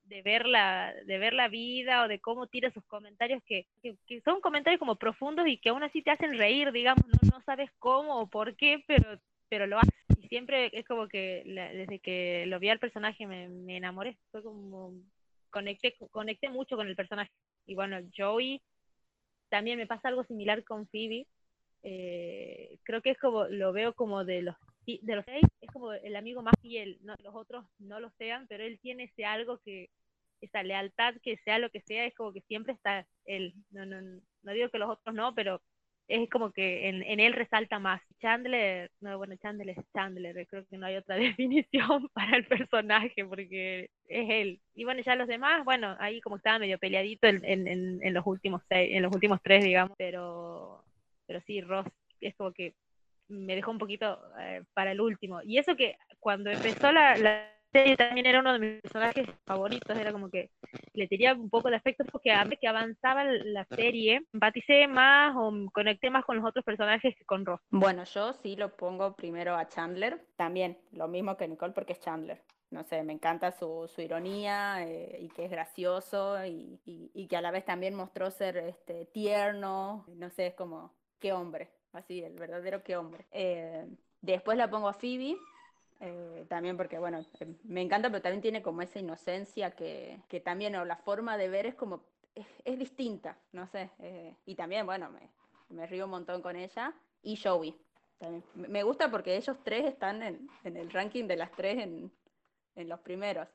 [0.08, 4.20] de ver, la, de ver la vida o de cómo tira sus comentarios, que, que,
[4.22, 7.70] son comentarios como profundos y que aún así te hacen reír, digamos, no, no sabes
[7.78, 9.90] cómo o por qué, pero, pero lo hace.
[10.20, 14.42] Y siempre es como que desde que lo vi al personaje me, me enamoré, fue
[14.42, 14.94] como
[15.50, 17.30] conecté, conecté mucho con el personaje.
[17.66, 18.62] Y bueno, Joey
[19.48, 21.26] también me pasa algo similar con Phoebe.
[21.82, 24.56] Eh, creo que es como, lo veo como de los,
[24.86, 26.98] de los seis, es como el amigo más fiel.
[27.02, 29.90] No, los otros no lo sean, pero él tiene ese algo que,
[30.40, 33.54] esa lealtad, que sea lo que sea, es como que siempre está él.
[33.70, 35.60] No, no, no digo que los otros no, pero
[36.08, 38.00] es como que en, en, él resalta más.
[38.20, 43.24] Chandler, no, bueno, Chandler es Chandler, creo que no hay otra definición para el personaje
[43.26, 44.60] porque es él.
[44.74, 48.26] Y bueno, ya los demás, bueno, ahí como estaba medio peleadito en, en, en los
[48.26, 50.82] últimos seis, en los últimos tres, digamos, pero,
[51.28, 51.86] pero sí, Ross
[52.20, 52.74] es como que
[53.28, 55.40] me dejó un poquito eh, para el último.
[55.44, 57.14] Y eso que cuando empezó la,
[57.70, 60.50] serie también era uno de mis personajes favoritos, era como que
[60.94, 65.52] le tenía un poco de afecto porque a que avanzaba la serie, empaticé más o
[65.70, 67.60] conecté más con los otros personajes que con Ross.
[67.68, 72.00] Bueno, yo sí lo pongo primero a Chandler, también lo mismo que Nicole porque es
[72.00, 72.42] Chandler.
[72.70, 77.26] No sé, me encanta su, su ironía eh, y que es gracioso y, y, y,
[77.26, 81.70] que a la vez también mostró ser este, tierno, no sé, es como, qué hombre,
[81.92, 83.26] así, el verdadero qué hombre.
[83.30, 83.86] Eh,
[84.20, 85.36] después la pongo a Phoebe,
[86.00, 90.40] eh, también porque, bueno, eh, me encanta, pero también tiene como esa inocencia que, que
[90.40, 92.04] también, o la forma de ver es como,
[92.34, 93.90] es, distinta, no sé.
[93.98, 95.28] Eh, y también, bueno, me,
[95.70, 96.94] me, río un montón con ella.
[97.22, 97.76] Y Joey.
[98.18, 98.44] También.
[98.54, 102.12] Me gusta porque ellos tres están en, en el ranking de las tres en,
[102.76, 103.48] en los primeros.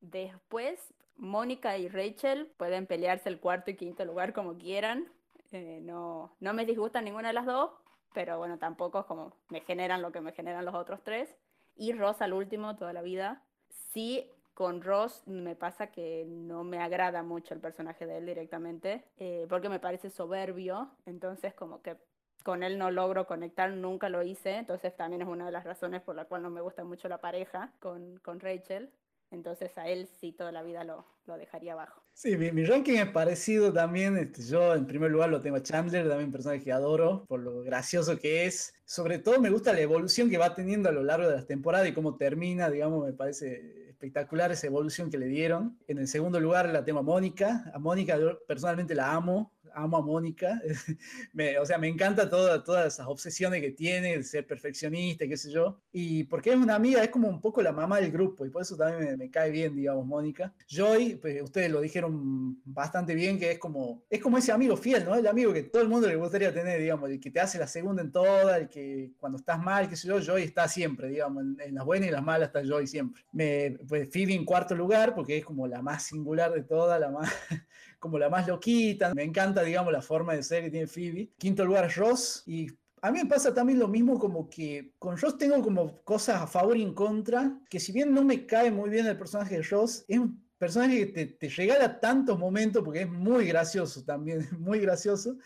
[0.00, 5.10] Después, Mónica y Rachel pueden pelearse el cuarto y quinto lugar como quieran.
[5.52, 7.70] No, no me disgusta ninguna de las dos,
[8.14, 11.34] pero bueno, tampoco es como me generan lo que me generan los otros tres.
[11.76, 13.42] Y Ross al último toda la vida.
[13.68, 19.04] Sí, con Ross me pasa que no me agrada mucho el personaje de él directamente,
[19.18, 21.98] eh, porque me parece soberbio, entonces como que
[22.42, 26.00] con él no logro conectar, nunca lo hice, entonces también es una de las razones
[26.00, 28.90] por la cual no me gusta mucho la pareja con, con Rachel.
[29.30, 32.02] Entonces a él sí toda la vida lo, lo dejaría abajo.
[32.12, 34.16] Sí, mi, ranking es parecido también.
[34.16, 37.40] Este, yo en primer lugar lo tengo a Chandler, también un personaje que adoro por
[37.40, 38.72] lo gracioso que es.
[38.84, 41.88] Sobre todo me gusta la evolución que va teniendo a lo largo de las temporadas
[41.88, 45.78] y cómo termina, digamos, me parece espectacular esa evolución que le dieron.
[45.88, 47.70] En el segundo lugar la tengo a Mónica.
[47.74, 50.60] A Mónica yo personalmente la amo, amo a Mónica.
[51.60, 55.52] o sea, me encanta toda, todas esas obsesiones que tiene, de ser perfeccionista, qué sé
[55.52, 55.80] yo.
[55.92, 58.62] Y porque es una amiga, es como un poco la mamá del grupo y por
[58.62, 60.52] eso también me, me cae bien, digamos, Mónica.
[60.68, 65.04] Joy, pues ustedes lo dijeron bastante bien, que es como, es como ese amigo fiel,
[65.04, 65.14] ¿no?
[65.14, 67.66] El amigo que todo el mundo le gustaría tener, digamos, el que te hace la
[67.66, 71.42] segunda en toda, el que cuando estás mal, qué sé yo, Joy está siempre, digamos,
[71.42, 73.22] en, en las buenas y las malas está Joy siempre.
[73.32, 77.10] Me, pues Phoebe en cuarto lugar, porque es como la más singular de todas, la
[77.10, 77.30] más,
[77.98, 79.12] como la más loquita.
[79.14, 81.30] Me encanta, digamos, la forma de ser que tiene Phoebe.
[81.38, 82.42] Quinto lugar, Ross.
[82.46, 82.68] Y
[83.02, 86.46] a mí me pasa también lo mismo como que con Ross tengo como cosas a
[86.46, 89.62] favor y en contra, que si bien no me cae muy bien el personaje de
[89.62, 94.46] Ross, es un personaje que te, te regala tantos momentos porque es muy gracioso también,
[94.58, 95.36] muy gracioso.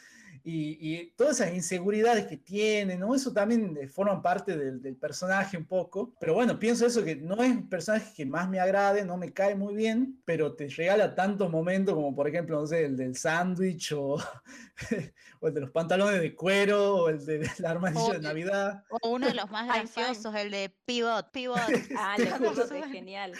[0.42, 3.14] Y, y, todas esas inseguridades que tiene, ¿no?
[3.14, 6.14] Eso también forman parte del, del, personaje un poco.
[6.18, 9.32] Pero bueno, pienso eso que no es un personaje que más me agrade, no me
[9.32, 13.16] cae muy bien, pero te regala tantos momentos como por ejemplo, no sé, el del
[13.16, 14.16] sándwich o,
[15.40, 18.84] o, el de los pantalones de cuero o el de, armadillo o, de Navidad.
[18.88, 21.58] O uno de los más graciosos, el de pivot, pivot.
[21.98, 23.32] Ah, pivot es genial.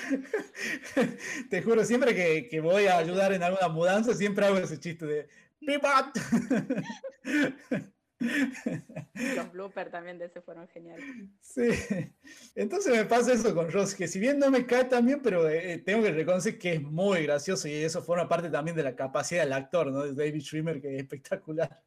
[1.48, 5.07] Te juro, siempre que, que voy a ayudar en alguna mudanza, siempre hago ese chiste
[5.07, 5.28] de
[5.61, 6.12] ¡Pivot!
[8.20, 11.04] Los bloopers también de ese fueron geniales.
[11.40, 11.70] Sí.
[12.54, 15.48] Entonces me pasa eso con Ross, que si bien no me cae tan bien, pero
[15.48, 18.94] eh, tengo que reconocer que es muy gracioso y eso forma parte también de la
[18.94, 20.02] capacidad del actor, ¿no?
[20.02, 21.82] De David Schwimmer, que es espectacular.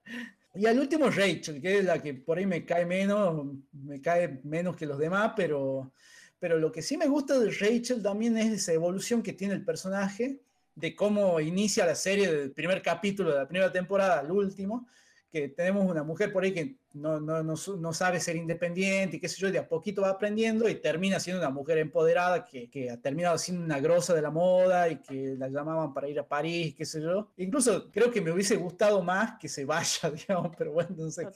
[0.56, 4.40] Y al último Rachel, que es la que por ahí me cae menos, me cae
[4.44, 5.94] menos que los demás, pero,
[6.40, 9.66] pero lo que sí me gusta de Rachel también es esa evolución que tiene el
[9.66, 10.42] personaje
[10.76, 14.88] de cómo inicia la serie del primer capítulo de la primera temporada al último,
[15.34, 19.20] que tenemos una mujer por ahí que no, no, no, no, sabe ser independiente y
[19.20, 22.46] qué sé yo, y de a poquito va aprendiendo y termina siendo una mujer empoderada
[22.46, 26.08] que, que, ha terminado siendo una grosa de la moda y que la llamaban para
[26.08, 27.32] ir a París, qué sé yo.
[27.38, 31.28] Incluso creo que me hubiese gustado más que se vaya, digamos, pero bueno, no sé,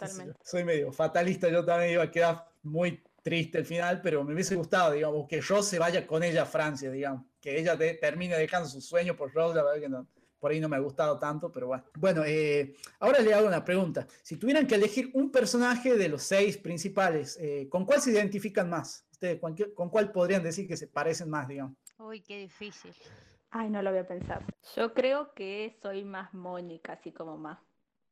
[0.44, 4.56] soy medio fatalista, yo también iba a quedar muy triste el final, pero me hubiese
[4.56, 8.70] gustado, digamos, que Ross se vaya con ella a Francia, digamos, que ella termine dejando
[8.70, 10.08] su sueño por Ross, la verdad que no,
[10.40, 11.84] por ahí no me ha gustado tanto, pero bueno.
[11.98, 14.08] Bueno, eh, ahora le hago una pregunta.
[14.24, 18.70] Si tuvieran que elegir un personaje de los seis principales, eh, ¿con cuál se identifican
[18.70, 19.06] más?
[19.12, 19.42] ¿Ustedes
[19.76, 21.76] con, cuál podrían decir que se parecen más, digamos?
[21.98, 22.94] Uy, qué difícil.
[23.50, 24.42] Ay, no lo voy a pensar.
[24.74, 27.60] Yo creo que soy más Mónica, así como más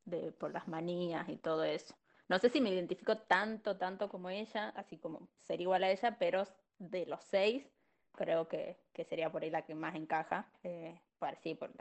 [0.04, 1.94] de por las manías y todo eso.
[2.28, 6.16] No sé si me identifico tanto, tanto como ella, así como ser igual a ella,
[6.18, 6.44] pero
[6.78, 7.64] de los seis,
[8.12, 10.50] creo que, sería por ahí la que más encaja.
[10.64, 11.72] Eh, por, sí, por,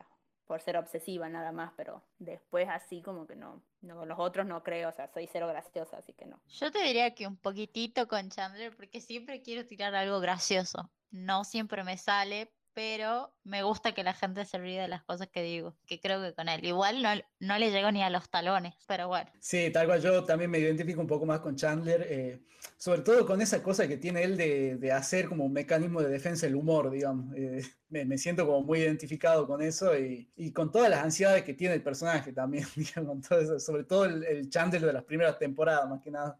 [0.46, 4.64] por ser obsesiva nada más, pero después así como que no, no, los otros no
[4.64, 6.40] creo, o sea, soy cero graciosa, así que no.
[6.48, 10.92] Yo te diría que un poquitito con Chandler, porque siempre quiero tirar algo gracioso.
[11.10, 15.30] No siempre me sale, pero me gusta que la gente se ríe de las cosas
[15.30, 16.64] que digo, que creo que con él.
[16.66, 17.10] Igual no,
[17.40, 19.32] no le llego ni a los talones, pero bueno.
[19.40, 22.42] Sí, tal cual yo también me identifico un poco más con Chandler, eh,
[22.78, 26.10] sobre todo con esa cosa que tiene él de, de, hacer como un mecanismo de
[26.10, 27.34] defensa el humor, digamos.
[27.38, 31.54] Eh, me, siento como muy identificado con eso y, y, con todas las ansiedades que
[31.54, 33.26] tiene el personaje también, digamos,
[33.64, 36.38] sobre todo el, el, Chandler de las primeras temporadas, más que nada.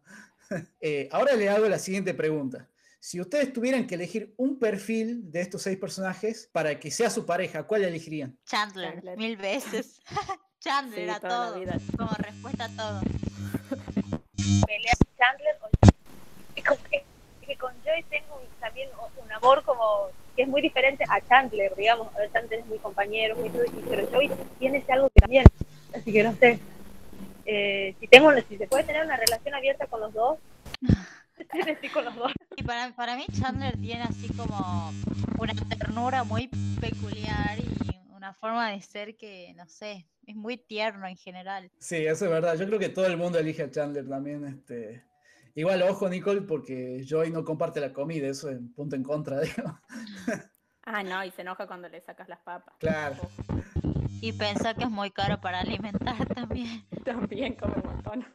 [0.80, 2.68] Eh, ahora le hago la siguiente pregunta.
[3.06, 7.24] Si ustedes tuvieran que elegir un perfil de estos seis personajes para que sea su
[7.24, 8.36] pareja, ¿cuál elegirían?
[8.44, 10.00] Chandler, mil veces.
[10.58, 11.54] Chandler a todo,
[11.96, 13.00] como respuesta a todo.
[14.66, 15.56] Pelea Chandler
[17.46, 18.88] que con Joy tengo también
[19.22, 23.50] un amor como que es muy diferente a Chandler, digamos, Chandler es muy compañero, muy
[23.88, 25.44] pero Joy tiene ese algo que también,
[25.94, 26.58] así que no sé,
[27.44, 30.38] eh, si tengo, si se puede tener una relación abierta con los dos,
[31.92, 32.32] con los dos.
[32.56, 34.92] Y para, para mí Chandler tiene así como
[35.38, 36.48] una ternura muy
[36.80, 41.70] peculiar y una forma de ser que, no sé, es muy tierno en general.
[41.78, 42.56] Sí, eso es verdad.
[42.56, 44.44] Yo creo que todo el mundo elige a Chandler también.
[44.46, 45.04] Este...
[45.56, 49.40] Igual, ojo, Nicole, porque Joy no comparte la comida, eso es un punto en contra,
[49.40, 49.80] digo.
[50.82, 52.74] Ah, no, y se enoja cuando le sacas las papas.
[52.78, 53.16] Claro.
[54.20, 56.84] Y piensa que es muy caro para alimentar también.
[57.04, 58.26] También come un montón.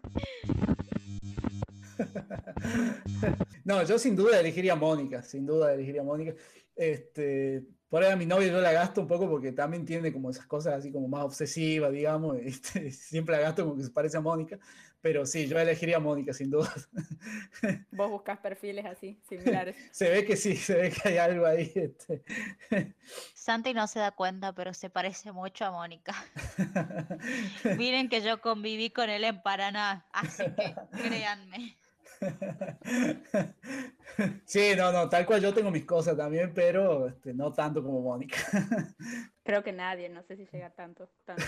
[3.65, 6.33] no, yo sin duda elegiría a Mónica, sin duda elegiría a Mónica.
[6.75, 10.29] Este, por ahí a mi novia yo la gasto un poco porque también tiene como
[10.29, 14.15] esas cosas así como más obsesivas, digamos, este, siempre la gasto como que se parece
[14.15, 14.57] a Mónica,
[15.01, 16.73] pero sí, yo elegiría a Mónica sin duda.
[17.91, 19.75] Vos buscas perfiles así, similares.
[19.91, 21.69] se ve que sí, se ve que hay algo ahí.
[21.75, 22.23] Este.
[23.33, 26.15] Santi no se da cuenta, pero se parece mucho a Mónica.
[27.77, 31.75] Miren que yo conviví con él en Paraná, así que créanme.
[34.45, 38.01] Sí, no, no, tal cual yo tengo mis cosas también, pero este, no tanto como
[38.01, 38.37] Mónica.
[39.43, 41.43] Creo que nadie, no sé si llega tanto, tanto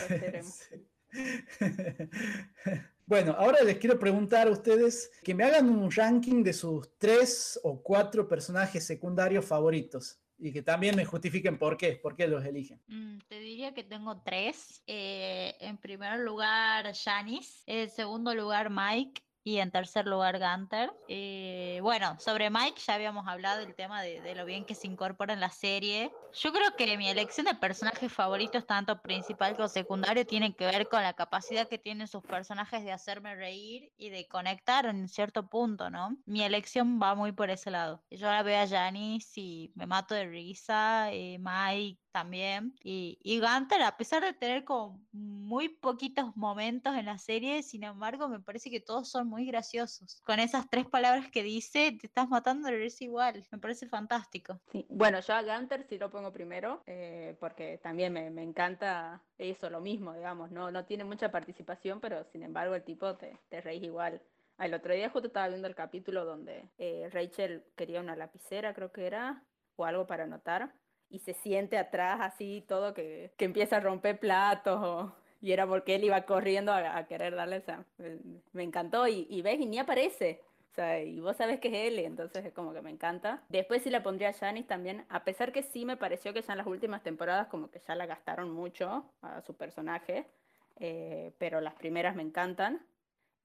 [3.05, 7.59] Bueno, ahora les quiero preguntar a ustedes que me hagan un ranking de sus tres
[7.63, 12.43] o cuatro personajes secundarios favoritos y que también me justifiquen por qué, por qué los
[12.45, 12.81] eligen.
[12.87, 14.81] Mm, te diría que tengo tres.
[14.87, 17.63] Eh, en primer lugar, Janice.
[17.65, 19.21] En segundo lugar, Mike.
[19.45, 20.93] Y en tercer lugar, Gunter.
[21.09, 25.33] Eh, bueno, sobre Mike ya habíamos hablado del tema de, lo bien que se incorpora
[25.33, 26.11] en la serie.
[26.33, 30.87] Yo creo que mi elección de personajes favoritos, tanto principal como secundario, tiene que ver
[30.87, 35.49] con la capacidad que tienen sus personajes de hacerme reír y de conectar en cierto
[35.49, 36.17] punto, ¿no?
[36.25, 38.01] Mi elección va muy por ese lado.
[38.09, 41.11] Yo la veo a Janice y me mato de risa.
[41.11, 42.75] Eh, Mike también.
[42.83, 47.83] Y, y Gunter, a pesar de tener como muy poquitos momentos en la serie, sin
[47.83, 50.21] embargo, me parece que todos son muy graciosos.
[50.23, 53.45] Con esas tres palabras que dice, te estás matando de risa igual.
[53.51, 54.61] Me parece fantástico.
[54.71, 54.85] Sí.
[54.89, 59.69] Bueno, yo a Gunter sí lo pongo primero, eh, porque también me, me, encanta eso,
[59.71, 60.51] lo mismo, digamos.
[60.51, 64.21] No, no tiene mucha participación, pero sin embargo el tipo te, te reís igual.
[64.59, 68.91] El otro día justo estaba viendo el capítulo donde eh, Rachel quería una lapicera, creo
[68.91, 69.43] que era,
[69.75, 70.71] o algo para anotar
[71.13, 75.11] y se siente atrás así todo que, que empieza a romper platos
[75.41, 77.85] y era porque él iba corriendo a, querer darle esa...
[78.53, 80.41] Me encantó y, y, ves y ni aparece.
[80.71, 83.43] O sea, y vos sabes que es él, entonces es como que me encanta.
[83.49, 86.53] Después sí la pondría a Janice también, a pesar que sí me pareció que ya
[86.53, 90.25] en las últimas temporadas como que ya la gastaron mucho a su personaje,
[90.79, 92.81] eh, pero las primeras me encantan.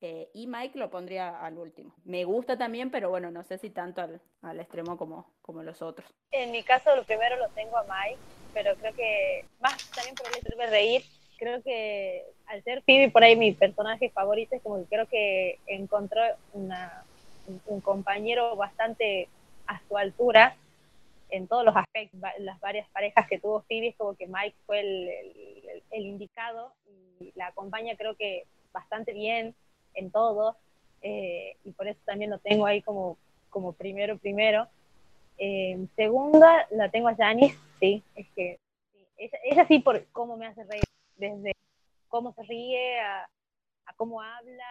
[0.01, 1.95] Eh, y Mike lo pondría al último.
[2.05, 5.83] Me gusta también, pero bueno, no sé si tanto al, al, extremo como, como los
[5.83, 6.09] otros.
[6.31, 8.21] En mi caso, lo primero lo tengo a Mike,
[8.55, 11.03] pero creo que más también por el de reír
[11.39, 15.59] creo que al ser Phoebe por ahí mi personaje favorito es como que creo que
[15.67, 16.21] encontró
[16.53, 17.05] una,
[17.67, 19.29] un compañero bastante
[19.67, 20.57] a su altura
[21.31, 24.81] en todos los aspectos, las varias parejas que tuvo Phoebe, es como que Mike fue
[24.81, 26.73] el, el, indicado
[27.21, 29.55] y la acompaña creo que bastante bien
[29.99, 30.57] en todo,
[31.03, 33.19] eh, y por eso también lo tengo ahí como,
[33.51, 34.69] como primero, primero.
[35.39, 38.59] Eh, segunda, la tengo a Janice, sí, es que
[39.45, 40.83] ella, sí por cómo me hace reír,
[41.17, 41.53] desde
[42.09, 43.25] cómo se ríe, a,
[43.87, 44.65] a cómo habla,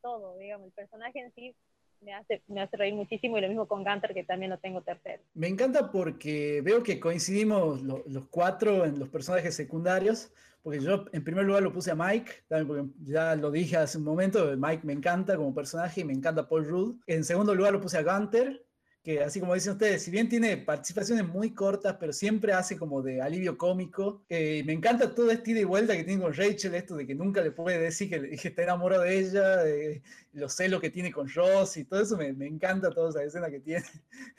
[0.00, 1.54] todo, digamos, el personaje en sí
[2.00, 4.82] me hace, me hace reír muchísimo y lo mismo con Gunter que también lo tengo
[4.82, 5.22] tercero.
[5.34, 10.32] Me encanta porque veo que coincidimos los cuatro en los personajes secundarios,
[10.62, 13.98] porque yo en primer lugar lo puse a Mike, también porque ya lo dije hace
[13.98, 16.96] un momento, Mike me encanta como personaje y me encanta Paul Rudd.
[17.06, 18.64] En segundo lugar lo puse a Gunter,
[19.02, 23.02] que así como dicen ustedes, si bien tiene participaciones muy cortas, pero siempre hace como
[23.02, 24.22] de alivio cómico.
[24.28, 27.14] Eh, me encanta todo este ida y vuelta que tiene con Rachel, esto de que
[27.14, 29.62] nunca le puede decir que, que está enamorado de ella,
[30.32, 33.50] los celos que tiene con Ross y todo eso, me, me encanta toda esa escena
[33.50, 33.84] que tiene.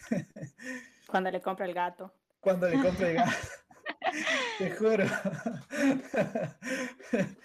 [1.08, 2.14] Cuando le compra el gato.
[2.40, 3.32] Cuando le compra el gato.
[4.58, 5.06] Te juro.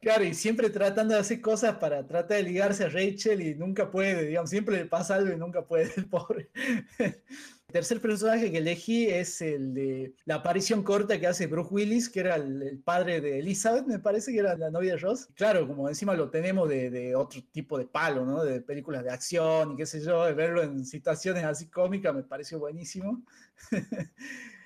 [0.00, 3.90] Claro, y siempre tratando de hacer cosas para tratar de ligarse a Rachel y nunca
[3.90, 6.50] puede, digamos, siempre le pasa algo y nunca puede, el pobre.
[7.70, 12.08] El tercer personaje que elegí es el de la aparición corta que hace Bruce Willis,
[12.08, 15.28] que era el, padre de Elizabeth, me parece que era la novia de Ross.
[15.36, 18.42] Claro, como encima lo tenemos de, otro tipo de palo, ¿no?
[18.42, 22.24] De películas de acción y qué sé yo, de verlo en situaciones así cómicas me
[22.24, 23.22] pareció buenísimo.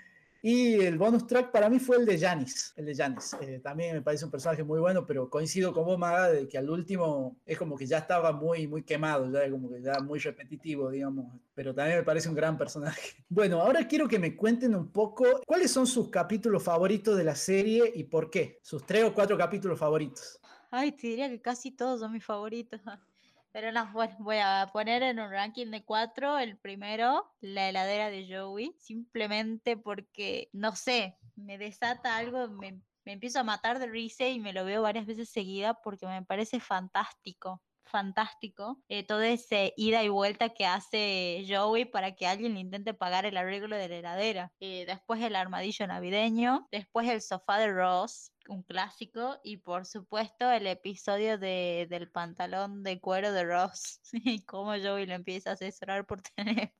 [0.47, 3.35] Y el bonus track para mí fue el de Janis, el de Janis.
[3.41, 6.59] Eh, también me parece un personaje muy bueno, pero coincido con vos, Maga, de que
[6.59, 10.19] al último es como que ya estaba muy, muy quemado, ya como que ya muy
[10.19, 11.33] repetitivo, digamos.
[11.55, 13.13] Pero también me parece un gran personaje.
[13.31, 17.35] Bueno, ahora quiero que me cuenten un poco cuáles son sus capítulos favoritos de la
[17.35, 18.61] serie y por qué.
[18.63, 20.39] Sus tres o cuatro capítulos favoritos.
[20.71, 22.83] Ay, te diría que casi todos son mis favoritos.
[23.55, 28.11] Pero no, bueno, voy a poner en un ranking de cuatro el primero, la heladera
[28.11, 34.27] de Joey, simplemente porque, no sé, me desata algo, me, empiezo a matar de risa
[34.27, 39.73] y me lo veo varias veces seguida porque me parece fantástico fantástico eh, todo ese
[39.77, 43.89] ida y vuelta que hace Joey para que alguien le intente pagar el arreglo de
[43.89, 44.53] la heladera.
[44.59, 50.51] Eh, después el armadillo navideño, después el sofá de Ross, un clásico, y por supuesto
[50.51, 55.53] el episodio de, del pantalón de cuero de Ross, y cómo Joey lo empieza a
[55.55, 56.73] asesorar por teléfono.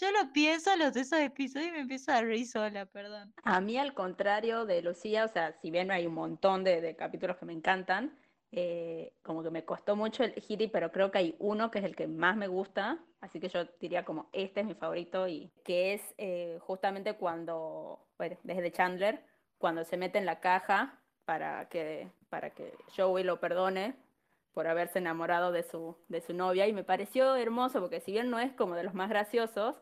[0.00, 3.32] Yo lo pienso los esos episodios y me empiezo a reír sola, perdón.
[3.42, 6.96] A mí, al contrario de Lucía, o sea, si bien hay un montón de, de
[6.96, 8.18] capítulos que me encantan,
[8.56, 11.84] eh, como que me costó mucho el Hitty, pero creo que hay uno que es
[11.84, 15.50] el que más me gusta, así que yo diría como este es mi favorito y
[15.64, 19.26] que es eh, justamente cuando, bueno, desde Chandler,
[19.64, 23.96] cuando se mete en la caja para que, para que Joey lo perdone
[24.52, 28.28] por haberse enamorado de su, de su novia y me pareció hermoso porque si bien
[28.28, 29.74] no es como de los más graciosos,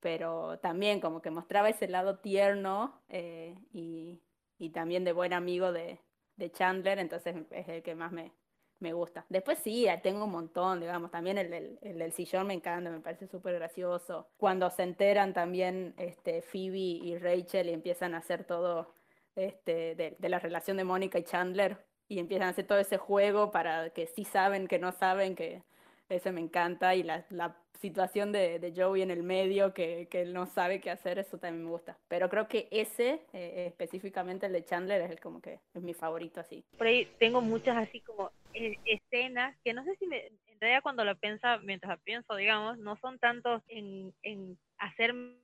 [0.00, 4.20] pero también como que mostraba ese lado tierno eh, y,
[4.58, 6.00] y también de buen amigo de,
[6.34, 8.32] de Chandler, entonces es el que más me,
[8.80, 9.24] me gusta.
[9.28, 13.28] Después sí, tengo un montón, digamos, también el, el, del sillón me encanta, me parece
[13.28, 14.26] súper gracioso.
[14.36, 19.00] Cuando se enteran también este, Phoebe y Rachel y empiezan a hacer todo
[19.36, 21.78] este, de, de la relación de Mónica y Chandler
[22.08, 25.62] y empiezan a hacer todo ese juego para que sí saben, que no saben, que
[26.08, 30.22] ese me encanta y la, la situación de, de, Joey en el medio, que, que,
[30.22, 31.98] él no sabe qué hacer, eso también me gusta.
[32.08, 35.94] Pero creo que ese, eh, específicamente el de Chandler, es el como que es mi
[35.94, 36.64] favorito así.
[36.78, 40.82] Por ahí tengo muchas así como eh, escenas que no sé si me, en realidad
[40.82, 45.36] cuando lo pienso, mientras lo pienso, digamos, no son tantos en, en hacerme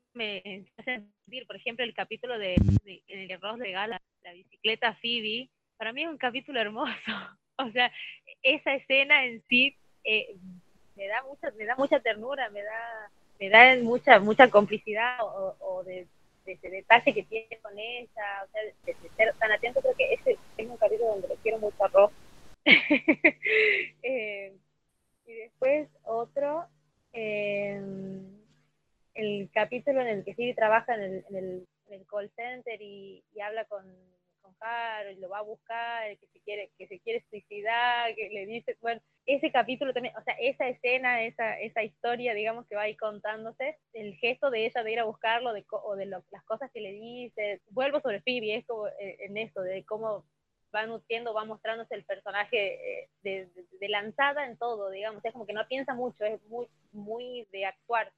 [0.84, 4.94] sentir, por ejemplo, el capítulo de, de en el que Ross regala la bicicleta a
[4.94, 6.92] Phoebe, para mí es un capítulo hermoso.
[7.60, 7.90] O sea,
[8.40, 10.36] esa escena en sí eh,
[10.94, 13.10] me da mucha, me da mucha ternura, me da,
[13.40, 16.06] me da mucha, mucha complicidad o, de,
[16.46, 20.38] ese detalle que tiene con ella, o sea, de, ser tan atento, creo que ese
[20.56, 22.12] es un capítulo donde lo quiero mucho a Ross.
[24.04, 24.56] Eh,
[25.26, 26.64] y después otro,
[27.12, 27.82] eh,
[29.18, 33.64] el capítulo en el que Stevie trabaja en el, en el, call center y, habla
[33.64, 33.84] con,
[34.40, 38.46] con Harold, lo va a buscar, que se quiere, que se quiere suicidar, que le
[38.46, 42.82] dice, bueno, ese capítulo también, o sea, esa escena, esa, esa historia, digamos, que va
[42.82, 46.70] ahí contándose, el gesto de ella de ir a buscarlo, de, o de las cosas
[46.70, 50.24] que le dice, vuelvo sobre Phoebe, es como eh, en eso, de cómo
[50.72, 53.48] va nutriendo, va mostrándose el personaje eh, de,
[53.80, 57.64] de, lanzada en todo, digamos, es como que no piensa mucho, es muy, muy de
[57.64, 58.12] actuar,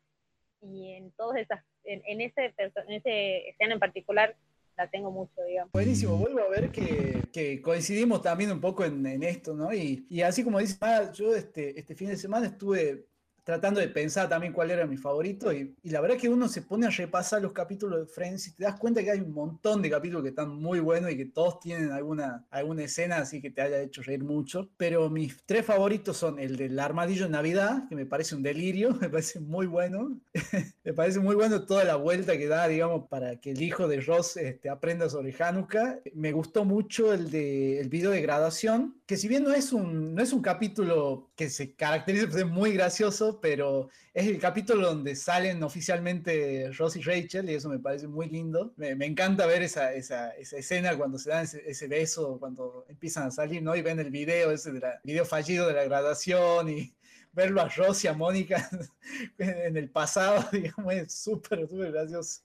[0.63, 4.37] y en todas esas, en, en ese, en ese escena en particular,
[4.77, 5.73] la tengo mucho, digamos.
[5.73, 9.73] Buenísimo, vuelvo a ver que, que coincidimos también un poco en, en esto, ¿no?
[9.73, 13.07] Y, y, así como dice, ah, yo este, este fin de semana estuve
[13.51, 16.63] tratando de pensar también cuál era mi favorito y, y, la verdad que uno se
[16.63, 19.83] pone a repasar los capítulos de Friends y te das cuenta que hay un montón
[19.83, 23.51] de capítulos que están muy buenos y que todos tienen alguna, alguna escena así que
[23.51, 27.89] te haya hecho reír mucho, pero mis tres favoritos son el del armadillo en Navidad,
[27.89, 30.21] que me parece un delirio, me parece muy bueno,
[30.85, 34.01] me parece muy bueno toda la vuelta que da, digamos, para que el hijo de
[34.01, 39.17] Ross este, aprenda sobre Hanukkah, me gustó mucho el de el video de graduación, que
[39.17, 42.73] si bien no es un, no es un capítulo que se caracteriza por ser muy
[42.73, 48.09] gracioso, pero es el capítulo donde salen oficialmente Ross y Rachel y eso me parece
[48.09, 48.73] muy lindo.
[48.77, 52.85] Me, me encanta ver esa, esa, esa, escena cuando se dan ese, ese, beso, cuando
[52.89, 53.75] empiezan a salir, ¿no?
[53.77, 56.95] Y ven el video, ese de la, video fallido de la graduación y
[57.33, 58.69] verlo a Ross y a Mónica
[59.39, 62.43] en el pasado, digamos, es súper, súper gracioso.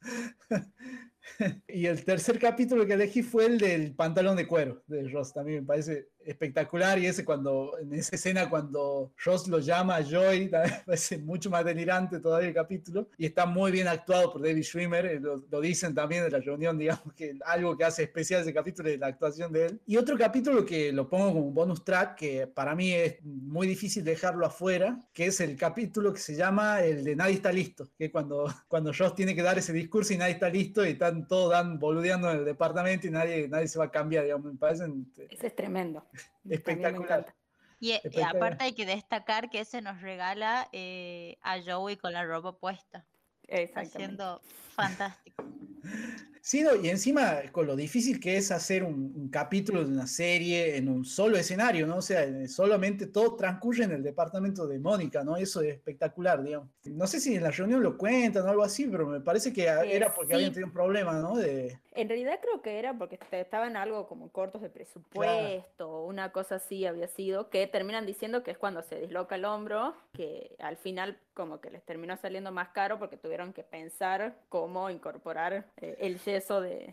[1.68, 5.62] y el tercer capítulo que elegí fue el del pantalón de cuero de Ross, también
[5.62, 10.50] me parece espectacular y ese cuando en esa escena cuando Ross lo llama a Joy
[10.86, 15.22] parece mucho más delirante todavía el capítulo y está muy bien actuado por David Schwimmer
[15.22, 18.90] lo, lo, dicen también en la reunión digamos que algo que hace especial ese capítulo
[18.90, 19.82] es la actuación de él.
[19.86, 24.04] Y otro capítulo que lo pongo como bonus track que para mí es muy difícil
[24.04, 28.12] dejarlo afuera que es el capítulo que se llama el de nadie está listo que
[28.12, 31.52] cuando, cuando Ross tiene que dar ese discurso y nadie está listo y están todos
[31.52, 34.86] dan, boludeando en el departamento y nadie, nadie se va a cambiar digamos me parece
[35.30, 36.04] ese es tremendo
[36.50, 37.34] espectacular.
[37.80, 42.26] Y, y, aparte hay que destacar que ese nos regala eh, a Joey con la
[42.26, 43.06] ropa puesta.
[43.76, 44.42] Haciendo
[44.76, 45.44] fantástico.
[46.46, 50.06] Sí, no, y encima con lo difícil que es hacer un, un, capítulo de una
[50.06, 51.98] serie en un solo escenario, ¿no?
[51.98, 55.38] O sea, solamente todo transcurre en el departamento de Mónica, ¿no?
[55.38, 56.70] Eso es espectacular, digamos.
[56.84, 59.64] No sé si en la reunión lo cuentan o algo así, pero me parece que
[59.64, 60.36] eh, era porque sí.
[60.36, 61.36] habían tenido un problema, ¿no?
[61.36, 61.80] De...
[61.96, 66.06] En realidad creo que era porque estaban algo como cortos de presupuesto, claro.
[66.06, 69.96] una cosa así había sido, que terminan diciendo que es cuando se disloca el hombro,
[70.14, 74.90] que al final como que les terminó saliendo más caro porque tuvieron que pensar cómo
[74.90, 76.92] incorporar eh, el yeso de,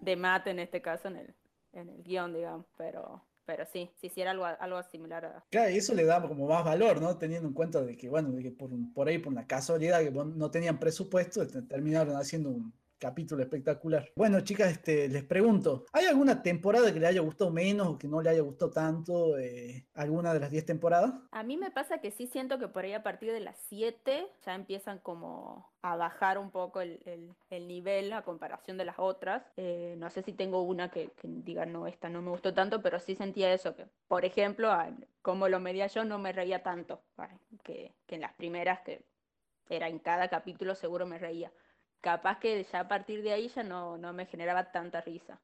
[0.00, 1.34] de mate en este caso en el,
[1.72, 5.44] en el guion, digamos, pero, pero sí, si hiciera algo, algo similar a...
[5.50, 7.16] Claro, eso le da como más valor, ¿no?
[7.16, 10.10] Teniendo en cuenta de que, bueno, de que por, por ahí, por una casualidad, que
[10.10, 14.10] no tenían presupuesto, terminaron haciendo un, capítulo espectacular.
[14.16, 18.08] Bueno, chicas, este, les pregunto, ¿hay alguna temporada que le haya gustado menos o que
[18.08, 19.38] no le haya gustado tanto?
[19.38, 21.12] Eh, ¿Alguna de las 10 temporadas?
[21.30, 24.26] A mí me pasa que sí siento que por ahí a partir de las 7
[24.44, 28.98] ya empiezan como a bajar un poco el, el, el nivel a comparación de las
[28.98, 29.44] otras.
[29.56, 32.98] Eh, no sé si tengo una que, diga, no, esta no me gustó tanto, pero
[32.98, 34.70] sí sentía eso, que por ejemplo,
[35.22, 37.02] como lo medía yo, no me reía tanto,
[37.62, 39.04] que en las primeras, que
[39.68, 41.52] era en cada capítulo seguro me reía
[42.00, 45.40] capaz que ya a partir de ahí ya no, no me generaba tanta risa.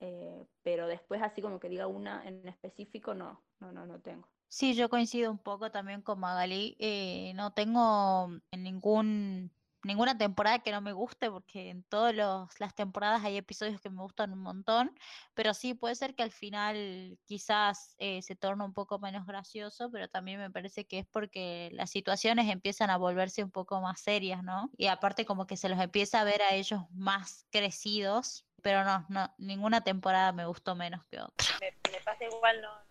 [0.00, 4.26] Eh, pero después así como que diga una en específico, no, no, no, no tengo.
[4.48, 6.76] Sí, yo coincido un poco también con Magali.
[6.80, 9.52] Eh, no tengo ningún
[9.82, 14.02] ninguna temporada que no me guste, porque en todas las temporadas hay episodios que me
[14.02, 14.94] gustan un montón,
[15.34, 19.90] pero sí puede ser que al final quizás eh, se torne un poco menos gracioso,
[19.90, 24.00] pero también me parece que es porque las situaciones empiezan a volverse un poco más
[24.00, 24.70] serias, ¿no?
[24.76, 29.06] Y aparte como que se los empieza a ver a ellos más crecidos, pero no,
[29.08, 31.46] no ninguna temporada me gustó menos que otra.
[31.60, 32.89] Me, me pasa igual, no,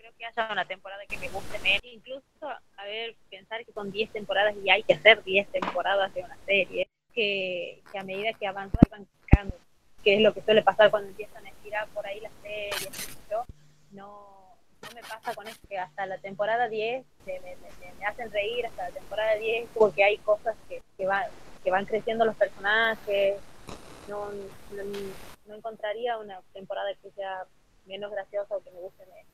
[0.00, 1.84] creo que haya una temporada que me guste menos.
[1.84, 6.22] Incluso, a ver, pensar que son 10 temporadas y hay que hacer 10 temporadas de
[6.22, 9.54] una serie, que, que a medida que avanza van sacando,
[10.02, 13.44] que es lo que suele pasar cuando empiezan a estirar por ahí las series, yo,
[13.90, 18.88] no, no me pasa con esto, que hasta la temporada 10 me, hacen reír, hasta
[18.88, 21.24] la temporada 10 porque hay cosas que, que, van,
[21.62, 23.36] que van creciendo los personajes,
[24.08, 24.30] no,
[25.46, 27.44] no encontraría una temporada que sea
[27.90, 29.30] menos graciosa o que me guste menos.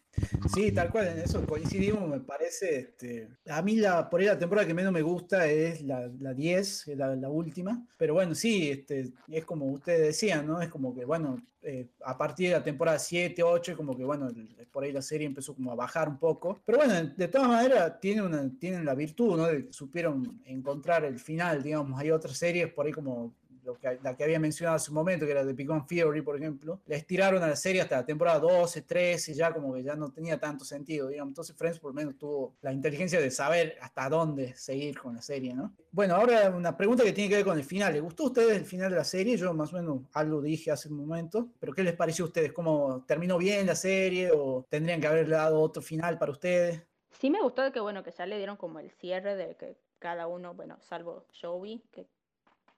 [0.55, 2.79] Sí, tal cual, en eso coincidimos, me parece.
[2.79, 6.33] Este, a mí la, por ahí la temporada que menos me gusta es la, la
[6.33, 7.87] 10, la, la última.
[7.99, 10.63] Pero bueno, sí, este, es como ustedes decían, ¿no?
[10.63, 14.29] Es como que, bueno, eh, a partir de la temporada 7, 8, como que, bueno,
[14.71, 16.63] por ahí la serie empezó como a bajar un poco.
[16.65, 19.47] Pero bueno, de todas maneras, tiene una, tienen la virtud, ¿no?
[19.47, 22.01] De que supieron encontrar el final, digamos.
[22.01, 23.35] Hay otras series por ahí como
[23.67, 26.23] lo que, la que había mencionado hace un momento, que era de Big One Theory,
[26.23, 29.83] por ejemplo, la estiraron a la serie hasta la temporada 12, 13, ya como que
[29.83, 31.33] ya no tenía tanto sentido, digamos.
[31.33, 35.23] Entonces Friends por lo menos tuvo la inteligencia de saber hasta dónde seguir con la
[35.23, 35.75] serie, ¿no?
[35.91, 37.93] Bueno, ahora una pregunta que tiene que ver con el final.
[37.93, 39.37] ¿Les gustó a ustedes el final de la serie?
[39.37, 42.53] Yo más o menos algo dije hace un momento, pero ¿qué les pareció a ustedes?
[42.53, 46.83] ¿Cómo terminó bien la serie o tendrían que haberle dado otro final para ustedes?
[47.11, 50.27] Sí me gustó que, bueno, que ya le dieron como el cierre de que cada
[50.27, 52.07] uno, bueno, salvo Joey, que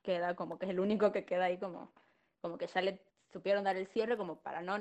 [0.09, 1.93] queda como que es el único que queda ahí como,
[2.41, 2.99] como que ya le
[3.31, 4.79] supieron dar el cierre como para no,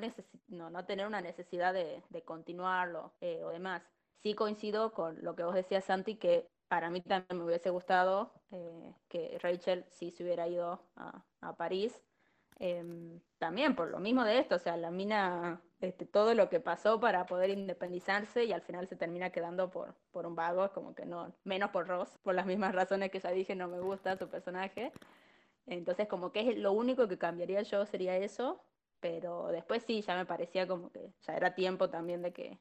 [0.47, 3.83] no, no, tener una necesidad de, de continuarlo eh, o demás.
[4.23, 8.31] Sí coincido con lo que vos decías, Santi, que para mí también me hubiese gustado
[8.51, 12.01] eh, que Rachel sí se hubiera ido a, a París.
[12.59, 16.59] Em, también por lo mismo de esto, o sea, la mina, este, todo lo que
[16.59, 20.95] pasó para poder independizarse y al final se termina quedando por, por un vago, como
[20.95, 24.17] que no, menos por Ross, por las mismas razones que ya dije, no me gusta
[24.17, 24.91] su personaje.
[25.67, 28.63] Entonces, como que es lo único que cambiaría yo sería eso,
[28.99, 32.59] pero después sí, ya me parecía como que ya era tiempo también de que,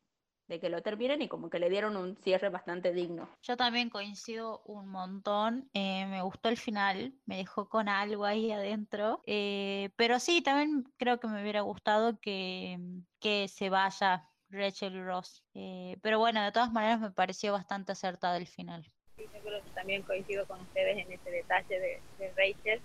[0.49, 3.29] de que lo terminen y como que le dieron un cierre bastante digno.
[3.43, 8.53] Yo también coincido un montón, eh, me gustó el final, me dejó con algo ahí
[8.53, 12.79] adentro, eh, pero sí, también creo que me hubiera gustado que,
[13.21, 18.37] que se vaya Rachel Ross, eh, pero bueno, de todas maneras me pareció bastante acertado
[18.37, 18.85] el final.
[19.17, 22.83] Sí, yo creo que también coincido con ustedes en ese detalle de, de Rachel,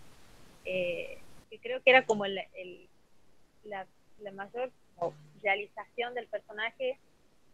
[0.63, 2.89] que creo que era como el, el,
[3.65, 3.85] la,
[4.19, 4.71] la mayor
[5.43, 6.97] realización del personaje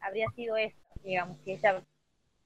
[0.02, 1.84] habría sido esto, digamos, que ella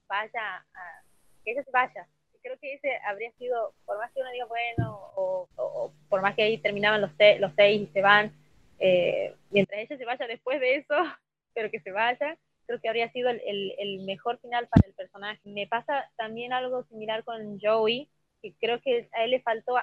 [0.08, 1.02] vaya, a,
[1.44, 2.08] que ella se vaya.
[2.42, 6.44] Creo que ese habría sido, por más que uno diga, bueno, o, por más que
[6.44, 8.34] ahí terminaban los, los seis y se van,
[8.80, 10.96] eh, mientras ella se vaya después de eso,
[11.54, 13.42] pero que se vaya, creo que habría sido el,
[13.78, 15.42] el, mejor final para el personaje.
[15.44, 18.10] Me pasa también algo similar con Joey,
[18.42, 19.76] que creo que a él le faltó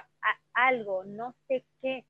[0.53, 2.03] algo, no sé qué,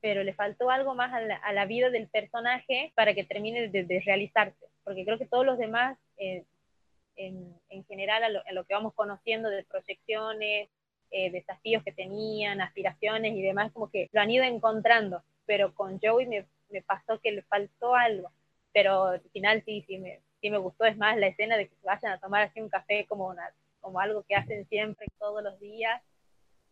[0.00, 3.68] pero le faltó algo más a la, a la vida del personaje para que termine
[3.68, 6.44] de, de realizarse porque creo que todos los demás, eh,
[7.16, 10.70] en, en, general, a lo, que vamos conociendo de proyecciones,
[11.10, 16.00] eh, desafíos que tenían, aspiraciones y demás, como que lo han ido encontrando, pero con
[16.00, 18.30] Joey me, me pasó que le faltó algo,
[18.72, 21.74] pero al final sí, sí me, sí me gustó, es más la escena de que
[21.82, 25.60] vayan a tomar así un café como, una, como algo que hacen siempre, todos los
[25.60, 26.00] días,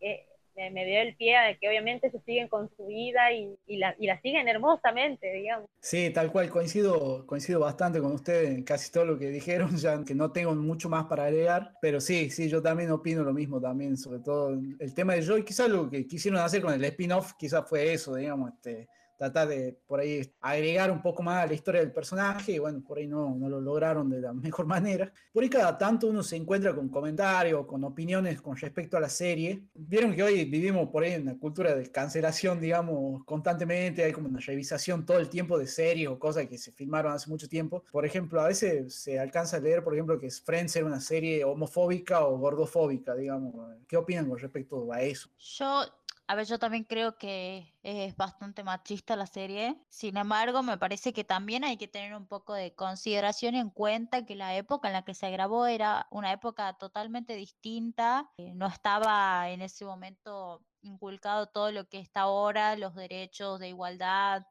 [0.00, 0.26] eh,
[0.56, 3.94] me, dio el pie a que obviamente se siguen con su vida y, y, la,
[3.98, 5.68] y la siguen hermosamente, digamos.
[5.80, 10.02] Sí, tal cual, coincido, coincido bastante con ustedes en casi todo lo que dijeron, ya
[10.04, 13.60] que no tengo mucho más para agregar, pero sí, sí, yo también opino lo mismo
[13.60, 17.34] también, sobre todo el tema de Joy, quizás lo que quisieron hacer con el spin-off,
[17.38, 21.54] quizás fue eso, digamos, este, tratar de por ahí agregar un poco más a la
[21.54, 25.12] historia del personaje y bueno, por ahí no, no lo lograron de la mejor manera.
[25.32, 29.08] Por ahí cada tanto uno se encuentra con comentarios, con opiniones con respecto a la
[29.08, 29.62] serie.
[29.74, 34.28] Vieron que hoy vivimos por ahí en una cultura de cancelación, digamos, constantemente, hay como
[34.28, 37.84] una revisación todo el tiempo de series o cosas que se filmaron hace mucho tiempo.
[37.90, 41.44] Por ejemplo, a veces se alcanza a leer, por ejemplo, que Friends era una serie
[41.44, 43.54] homofóbica o gordofóbica, digamos.
[43.86, 45.30] ¿Qué opinan con respecto a eso?
[45.38, 45.82] Yo
[46.28, 49.80] a ver, yo también creo que es bastante machista la serie.
[49.88, 54.26] Sin embargo, me parece que también hay que tener un poco de consideración en cuenta
[54.26, 58.28] que la época en la que se grabó era una época totalmente distinta.
[58.38, 63.68] Eh, no estaba en ese momento inculcado todo lo que está ahora, los derechos de
[63.68, 64.46] igualdad,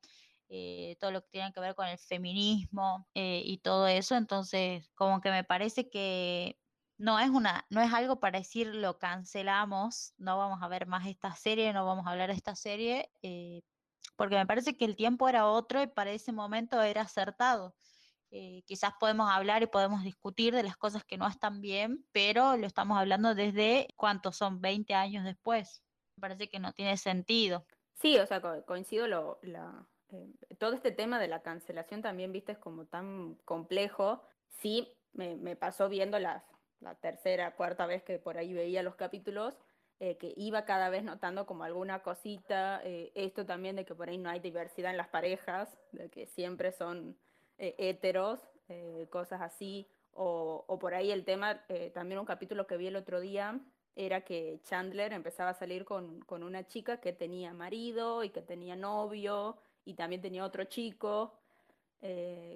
[0.47, 4.15] eh, todo lo que tiene que ver con el feminismo eh, y todo eso.
[4.15, 6.57] Entonces, como que me parece que
[6.97, 11.07] no es una, no es algo para decir lo cancelamos, no vamos a ver más
[11.07, 13.61] esta serie, no vamos a hablar de esta serie, eh,
[14.15, 17.75] porque me parece que el tiempo era otro y para ese momento era acertado.
[18.31, 22.57] Eh, quizás podemos hablar y podemos discutir de las cosas que no están bien, pero
[22.57, 25.83] lo estamos hablando desde cuántos son 20 años después.
[26.17, 27.65] Me parece que no tiene sentido.
[27.93, 32.53] Sí, o sea, coincido lo, la, eh, todo este tema de la cancelación también, viste,
[32.53, 34.21] es como tan complejo.
[34.49, 36.43] Sí, me, me pasó viendo las,
[36.79, 39.57] la tercera, cuarta vez que por ahí veía los capítulos,
[39.99, 44.09] eh, que iba cada vez notando como alguna cosita, eh, esto también de que por
[44.09, 47.17] ahí no hay diversidad en las parejas, de que siempre son
[47.57, 48.39] eh, heteros,
[49.11, 51.63] cosas así, o, o, por ahí el tema,
[51.93, 53.59] también un capítulo que vi el otro día,
[53.95, 58.41] era que Chandler empezaba a salir con, con una chica que tenía marido y que
[58.41, 61.37] tenía novio y también tenía otro chico,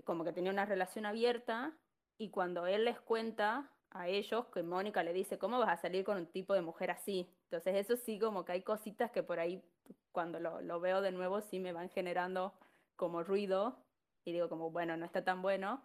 [0.03, 1.77] como que tenía una relación abierta,
[2.17, 6.03] y cuando él les cuenta a ellos que Mónica le dice, ¿cómo vas a salir
[6.03, 7.29] con un tipo de mujer así?
[7.45, 9.63] Entonces eso sí, como que hay cositas que por ahí
[10.11, 12.53] cuando lo, lo veo de nuevo sí me van generando
[12.95, 13.77] como ruido
[14.25, 15.81] y digo como, bueno, no está tan bueno.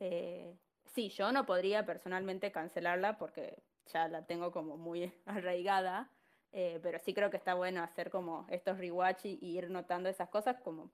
[0.00, 6.10] Eh, sí, yo no podría personalmente cancelarla porque ya la tengo como muy arraigada,
[6.52, 10.28] eh, pero sí creo que está bueno hacer como estos rewatch y, ir notando esas
[10.28, 10.90] cosas como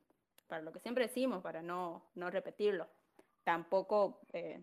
[0.49, 2.89] para lo que siempre decimos, para no, no repetirlo.
[3.45, 4.63] Tampoco eh,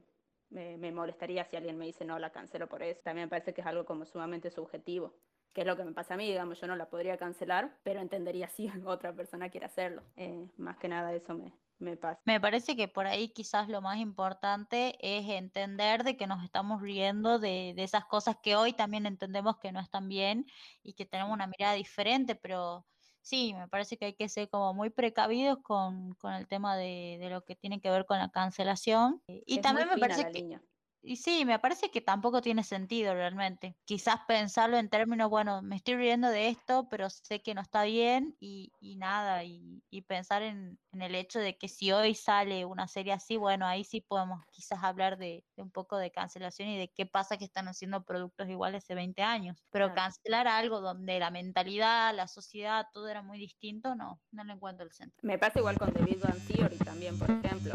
[0.52, 3.02] me, molestaría si alguien me dice no, la cancelo por eso.
[3.04, 5.16] También me parece que es algo como sumamente subjetivo,
[5.54, 8.02] que es lo que me pasa a mí, digamos, yo no la podría cancelar, pero
[8.02, 10.04] entendería si otra persona quiere hacerlo.
[10.16, 12.22] Eh, más que nada eso me, me pasa.
[12.26, 16.82] Me parece que por ahí quizás lo más importante es entender de que nos estamos
[16.82, 20.46] riendo de, de, esas cosas que hoy también entendemos que no están bien
[20.84, 22.86] y que tenemos una mirada diferente, pero
[23.22, 27.18] sí, me parece que hay que ser como muy precavidos con, con el tema de,
[27.20, 29.22] de lo que tiene que ver con la cancelación.
[29.28, 30.62] Y Es también me parece que, línea.
[31.04, 33.78] Y sí, me parece que tampoco tiene sentido realmente.
[33.86, 37.84] Quizás pensarlo en términos, bueno, me estoy riendo de esto, pero sé que no está
[37.84, 42.14] bien y, y nada, y, y pensar en, en el hecho de que si hoy
[42.16, 46.12] sale una serie así, bueno, ahí sí podemos quizás hablar de, de un poco de
[46.12, 49.64] cancelación y de qué pasa que están haciendo productos iguales hace 20 años.
[49.72, 49.96] Pero Claro.
[49.96, 54.86] cancelar algo donde la mentalidad, la sociedad, todo era muy distinto, no, no le encuentro
[54.86, 55.18] el centro.
[55.24, 57.74] Me pasa igual con The Big Bang Theory también, por ejemplo,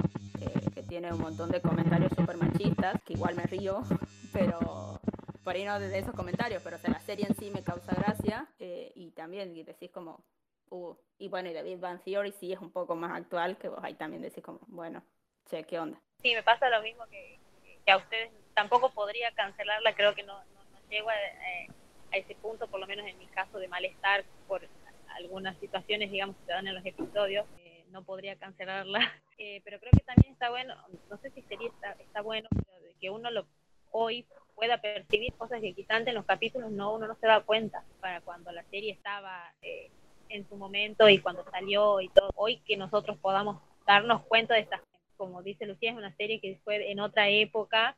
[1.15, 3.83] un montón de comentarios súper machistas, que igual me río,
[4.33, 5.01] pero
[5.45, 8.93] por ahí no de esos comentarios, pero la serie en sí me causa gracia eh,
[8.95, 10.25] y también decís como,
[10.71, 13.79] uh, y bueno, y Big Bang Theory sí es un poco más actual, que vos
[13.83, 15.05] ahí también decís como, bueno,
[15.49, 16.01] che, ¿qué onda?
[16.23, 17.39] Sí, me pasa lo mismo que,
[17.85, 18.31] que a ustedes.
[18.55, 21.69] Tampoco podría cancelarla, creo que no, no, no llego a, eh,
[22.13, 24.67] a ese punto, por lo menos en mi caso, de malestar por
[25.17, 27.47] algunas situaciones, digamos, que se dan en los episodios.
[27.97, 29.01] No podría cancelarla,
[29.39, 30.75] Eh, pero creo que también está bueno,
[31.11, 33.45] no sé si sería está, está bueno, pero de que uno lo
[33.91, 34.25] hoy
[34.55, 38.23] pueda percibir cosas que quizás en los capítulos no uno no se da cuenta para
[38.23, 39.91] cuando la serie estaba eh,
[40.31, 42.31] en su momento y cuando salió y todo.
[42.35, 44.81] Hoy que nosotros podamos darnos cuenta de estas
[45.19, 47.95] como dice Lucía, es una serie que fue en otra época,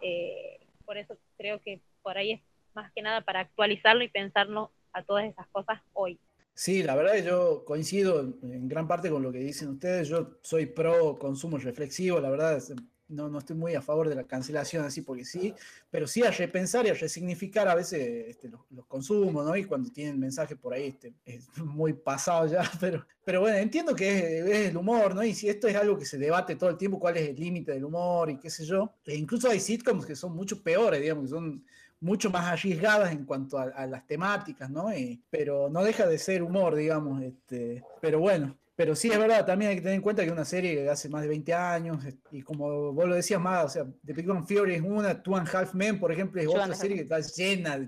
[0.00, 2.40] eh, por eso creo que por ahí es
[2.74, 6.16] más que nada para actualizarlo y pensarnos a todas esas cosas hoy.
[6.58, 10.08] Sí, la verdad que yo coincido en- gran parte con lo que dicen ustedes.
[10.08, 12.62] Yo soy pro consumo reflexivo, la verdad
[13.08, 15.54] no, no estoy muy a favor de la cancelación así porque sí,
[15.90, 19.54] pero sí a repensar y a resignificar a veces este, los, los consumos, ¿no?
[19.56, 23.94] Y cuando tienen mensajes por ahí este, es muy pasado ya, pero, pero bueno, entiendo
[23.94, 25.22] que es, es el humor, ¿no?
[25.22, 27.72] Y si esto es algo que se debate todo el tiempo, cuál es el límite
[27.72, 28.94] del humor y qué sé yo.
[29.04, 31.64] E incluso hay sitcoms que son mucho peores, digamos, que son
[32.00, 34.92] mucho más arriesgadas en cuanto a, a las temáticas, ¿no?
[34.96, 38.56] Y- pero no deja de ser humor, digamos, este, pero bueno.
[38.76, 40.90] Pero sí es verdad, también hay que tener en cuenta que es una serie de
[40.90, 44.12] hace más de 20 años, eh, y como vos lo decías más, o sea, The
[44.12, 47.02] Big Bang Theory es una, Two and Half Men, por ejemplo, es otra serie que
[47.04, 47.78] está llena,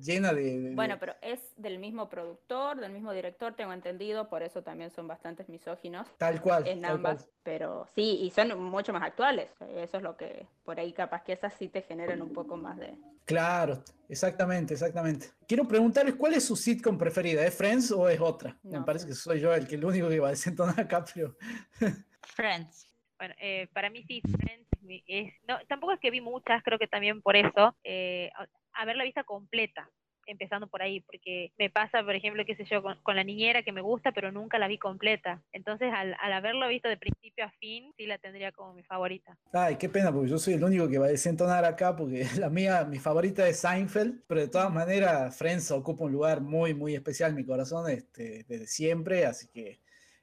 [0.00, 0.58] llena de...
[0.58, 4.90] de- Bueno, pero es del mismo productor, del mismo director, tengo entendido, por eso también
[4.90, 6.66] son bastantes misóginos tal cual.
[6.66, 7.30] en ambas, cual.
[7.42, 9.50] pero sí, y son mucho más actuales.
[9.76, 12.78] Eso es lo que por ahí capaz que esas sí te generan un poco más
[12.78, 12.94] de...
[13.26, 15.28] Claro, exactamente, exactamente.
[15.46, 17.44] Quiero preguntarles, ¿cuál es su sitcom preferida?
[17.44, 18.58] ¿Es Friends o es otra?
[18.62, 21.36] Me parece que soy yo el que el único que va a desentonar acá, pero...
[22.22, 22.90] Friends.
[23.18, 24.68] Bueno, eh, para mí sí, Friends
[25.06, 28.30] es no, tampoco es que vi muchas, creo que también por eso, eh,
[28.72, 29.90] haberla vista completa,
[30.28, 33.62] empezando por ahí, porque me pasa, por ejemplo, qué sé yo, con, con la niñera
[33.62, 35.42] que me gusta, pero nunca la vi completa.
[35.52, 39.36] Entonces, al, al haberla visto de principio a fin, sí la tendría como mi favorita.
[39.52, 42.50] Ay, qué pena, porque yo soy el único que va a desentonar acá, porque la
[42.50, 46.94] mía, mi favorita es Seinfeld, pero de todas maneras Friends ocupa un lugar muy, muy
[46.94, 49.80] especial en mi corazón este, desde siempre, así que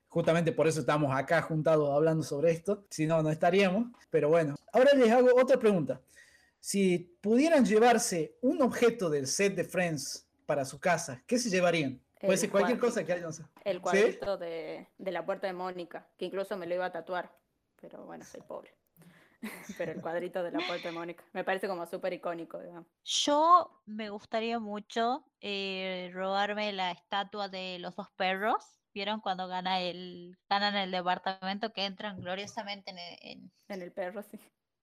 [0.08, 4.56] justamente por eso estamos acá juntados hablando sobre esto, si no, no estaríamos, pero bueno.
[4.72, 6.00] Ahora les hago otra pregunta.
[6.66, 12.02] Si pudieran llevarse un objeto del set de Friends para su casa, ¿qué se llevarían?
[12.20, 13.30] Puede El ser cualquier cosa que hayan.
[13.64, 17.32] El cuadrito de, de la puerta de Mónica, que incluso me lo iba a tatuar,
[17.80, 18.74] pero bueno, soy pobre.
[19.78, 22.88] Pero el cuadrito de la puerta de Mónica, me parece como súper icónico, digamos.
[23.04, 28.66] Yo me gustaría mucho eh, robarme la estatua de los dos perros.
[28.92, 33.92] ¿Vieron cuando gana el, ganan el departamento que entran gloriosamente en el, en- En el
[33.92, 34.40] perro, sí.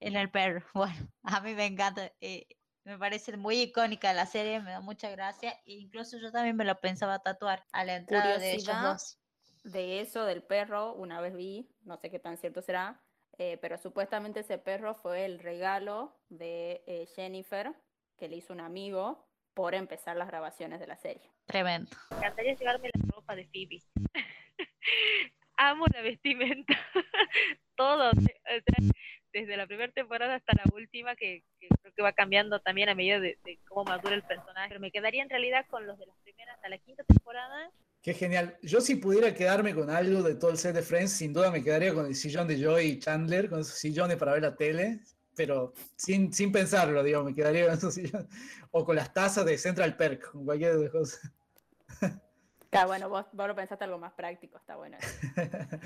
[0.07, 0.63] En el perro?
[0.73, 2.11] Bueno, a mí me encanta.
[2.21, 2.47] eh,
[2.85, 5.51] me parece muy icónica la serie, me da mucha gracia.
[5.65, 9.19] e incluso yo también me lo pensaba tatuar a la entrada de ellos Curiosidad, dos.
[9.63, 13.01] De eso, del perro, una vez vi, no sé qué tan cierto será,
[13.37, 17.73] eh, pero supuestamente ese perro fue el regalo de eh, Jennifer,
[18.17, 21.31] que le hizo un amigo, por empezar las grabaciones de la serie.
[21.45, 21.89] Tremendo.
[22.11, 23.81] Me encantaría llevarme la ropa de Phoebe.
[25.57, 26.73] Amo la vestimenta.
[27.75, 28.09] Todo.
[28.09, 28.93] o sea,
[29.33, 32.95] desde la primera temporada hasta la última, que, que creo que va cambiando también a
[32.95, 34.69] medida de, de cómo madura el personaje.
[34.69, 37.71] Pero me quedaría en realidad con los de las primeras hasta la quinta temporada.
[38.01, 38.57] Qué genial.
[38.61, 41.63] Yo si pudiera quedarme con algo de todo el set de Friends, sin duda me
[41.63, 44.99] quedaría con el sillón de Joey y Chandler, con esos sillones para ver la tele,
[45.35, 48.27] pero sin, sin pensarlo, digo, me quedaría con esos sillones.
[48.71, 51.31] O con las tazas de Central Perk, con cualquier de las cosas.
[52.73, 54.97] Claro, bueno, vos, vos lo pensaste algo más práctico, está bueno.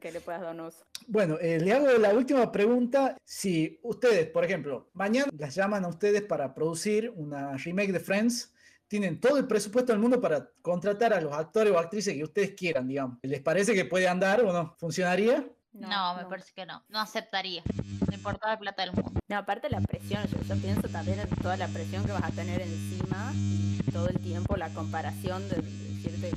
[0.00, 0.84] Que le puedas dar un uso.
[1.08, 3.16] Bueno, eh, le hago la última pregunta.
[3.22, 8.54] Si ustedes, por ejemplo, mañana las llaman a ustedes para producir una remake de Friends,
[8.86, 12.52] tienen todo el presupuesto del mundo para contratar a los actores o actrices que ustedes
[12.52, 13.18] quieran, digamos.
[13.22, 14.74] ¿Les parece que puede andar o no?
[14.78, 15.44] ¿Funcionaría?
[15.72, 16.82] No, me parece que no.
[16.88, 17.62] No aceptaría.
[18.08, 19.20] No importa la plata del mundo.
[19.28, 22.30] No, aparte la presión, yo, yo pienso también en toda la presión que vas a
[22.30, 26.30] tener encima y todo el tiempo la comparación de, de decirte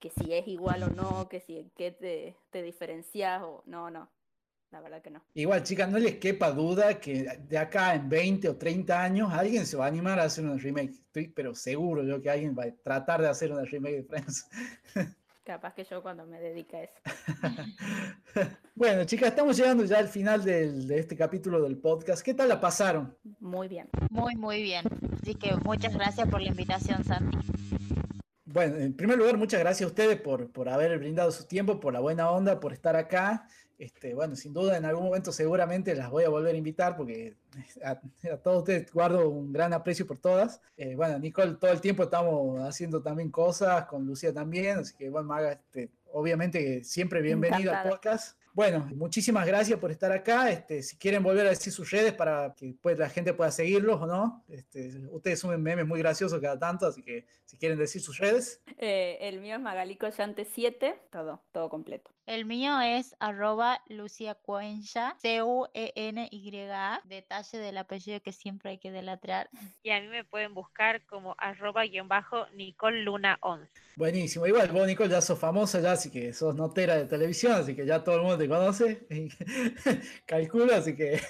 [0.00, 4.10] que si es igual o no, que si qué te, te diferencias o no, no.
[4.70, 5.22] La verdad que no.
[5.34, 9.66] Igual, chicas, no les quepa duda que de acá en 20 o 30 años alguien
[9.66, 10.92] se va a animar a hacer un remake.
[10.92, 14.48] Estoy, pero seguro yo que alguien va a tratar de hacer un remake de Friends.
[15.44, 16.94] Capaz que yo cuando me dedique a eso.
[18.74, 22.24] bueno, chicas, estamos llegando ya al final del, de este capítulo del podcast.
[22.24, 23.14] ¿Qué tal la pasaron?
[23.40, 23.90] Muy bien.
[24.08, 24.86] Muy, muy bien.
[25.20, 27.36] Así que muchas gracias por la invitación, Santi.
[28.52, 31.94] Bueno, en primer lugar, muchas gracias a ustedes por, por haber brindado su tiempo, por
[31.94, 33.48] la buena onda, por estar acá.
[33.78, 37.34] Este, bueno, sin duda en algún momento seguramente las voy a volver a invitar porque
[37.82, 37.96] a,
[38.36, 40.60] todos ustedes guardo un gran aprecio por todas.
[40.76, 45.08] Eh, bueno, Nicole, todo el tiempo estamos haciendo también cosas, con Lucía también, así que
[45.08, 48.36] bueno, Maga, este, obviamente siempre bienvenida al podcast.
[48.54, 50.50] Bueno, muchísimas gracias por estar acá.
[50.50, 54.00] Este, si quieren volver a decir sus redes para que pues, la gente pueda seguirlos
[54.00, 54.44] o no.
[54.48, 58.60] Este, ustedes suben memes muy graciosos cada tanto, así que si quieren decir sus redes.
[58.76, 62.10] Eh, el mío es Magalico 7, todo, todo completo.
[62.24, 69.50] El mío es arroba Lucia Cuencha, C-U-E-N-Y-A, detalle del apellido que siempre hay que delatrar.
[69.84, 73.68] Y a mí me pueden buscar como arroba guion bajo Nicole Luna 11.
[73.96, 77.74] Buenísimo, igual vos Nicole ya sos famosa ya, así que sos notera de televisión, así
[77.74, 79.06] que ya todo el mundo te conoce,
[80.26, 81.20] calculo, así que...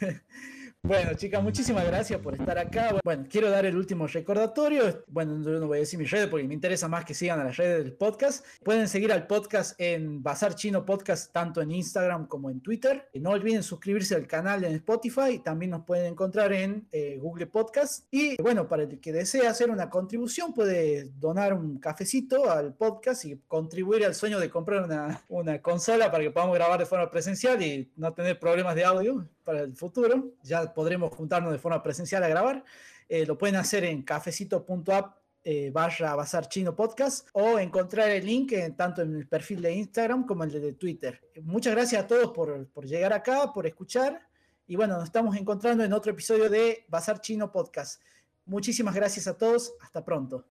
[0.82, 2.96] Bueno, chicas, muchísimas gracias por estar acá.
[3.04, 5.04] Bueno, quiero dar el último recordatorio.
[5.08, 7.44] Bueno, yo no voy a decir mis redes porque me interesa más que sigan a
[7.44, 8.46] las redes del podcast.
[8.64, 13.10] Pueden seguir al podcast en Bazar Chino Podcast, tanto en Instagram como en Twitter.
[13.12, 15.38] No olviden suscribirse al canal en Spotify.
[15.38, 18.06] También nos pueden encontrar en eh, Google Podcast.
[18.10, 23.26] Y bueno, para el que desee hacer una contribución, puede donar un cafecito al podcast
[23.26, 27.10] y contribuir al sueño de comprar una, una consola para que podamos grabar de forma
[27.10, 30.34] presencial y no tener problemas de audio para el futuro.
[30.44, 32.64] Ya podremos juntarnos de forma presencial a grabar.
[33.08, 38.52] Eh, lo pueden hacer en cafecito.app eh, barra Bazar Chino Podcast o encontrar el link
[38.76, 41.20] tanto en el perfil de Instagram como el de Twitter.
[41.42, 44.20] Muchas gracias a todos por, por llegar acá, por escuchar
[44.68, 48.00] y bueno, nos estamos encontrando en otro episodio de Bazar Chino Podcast.
[48.44, 50.46] Muchísimas gracias a todos, hasta pronto.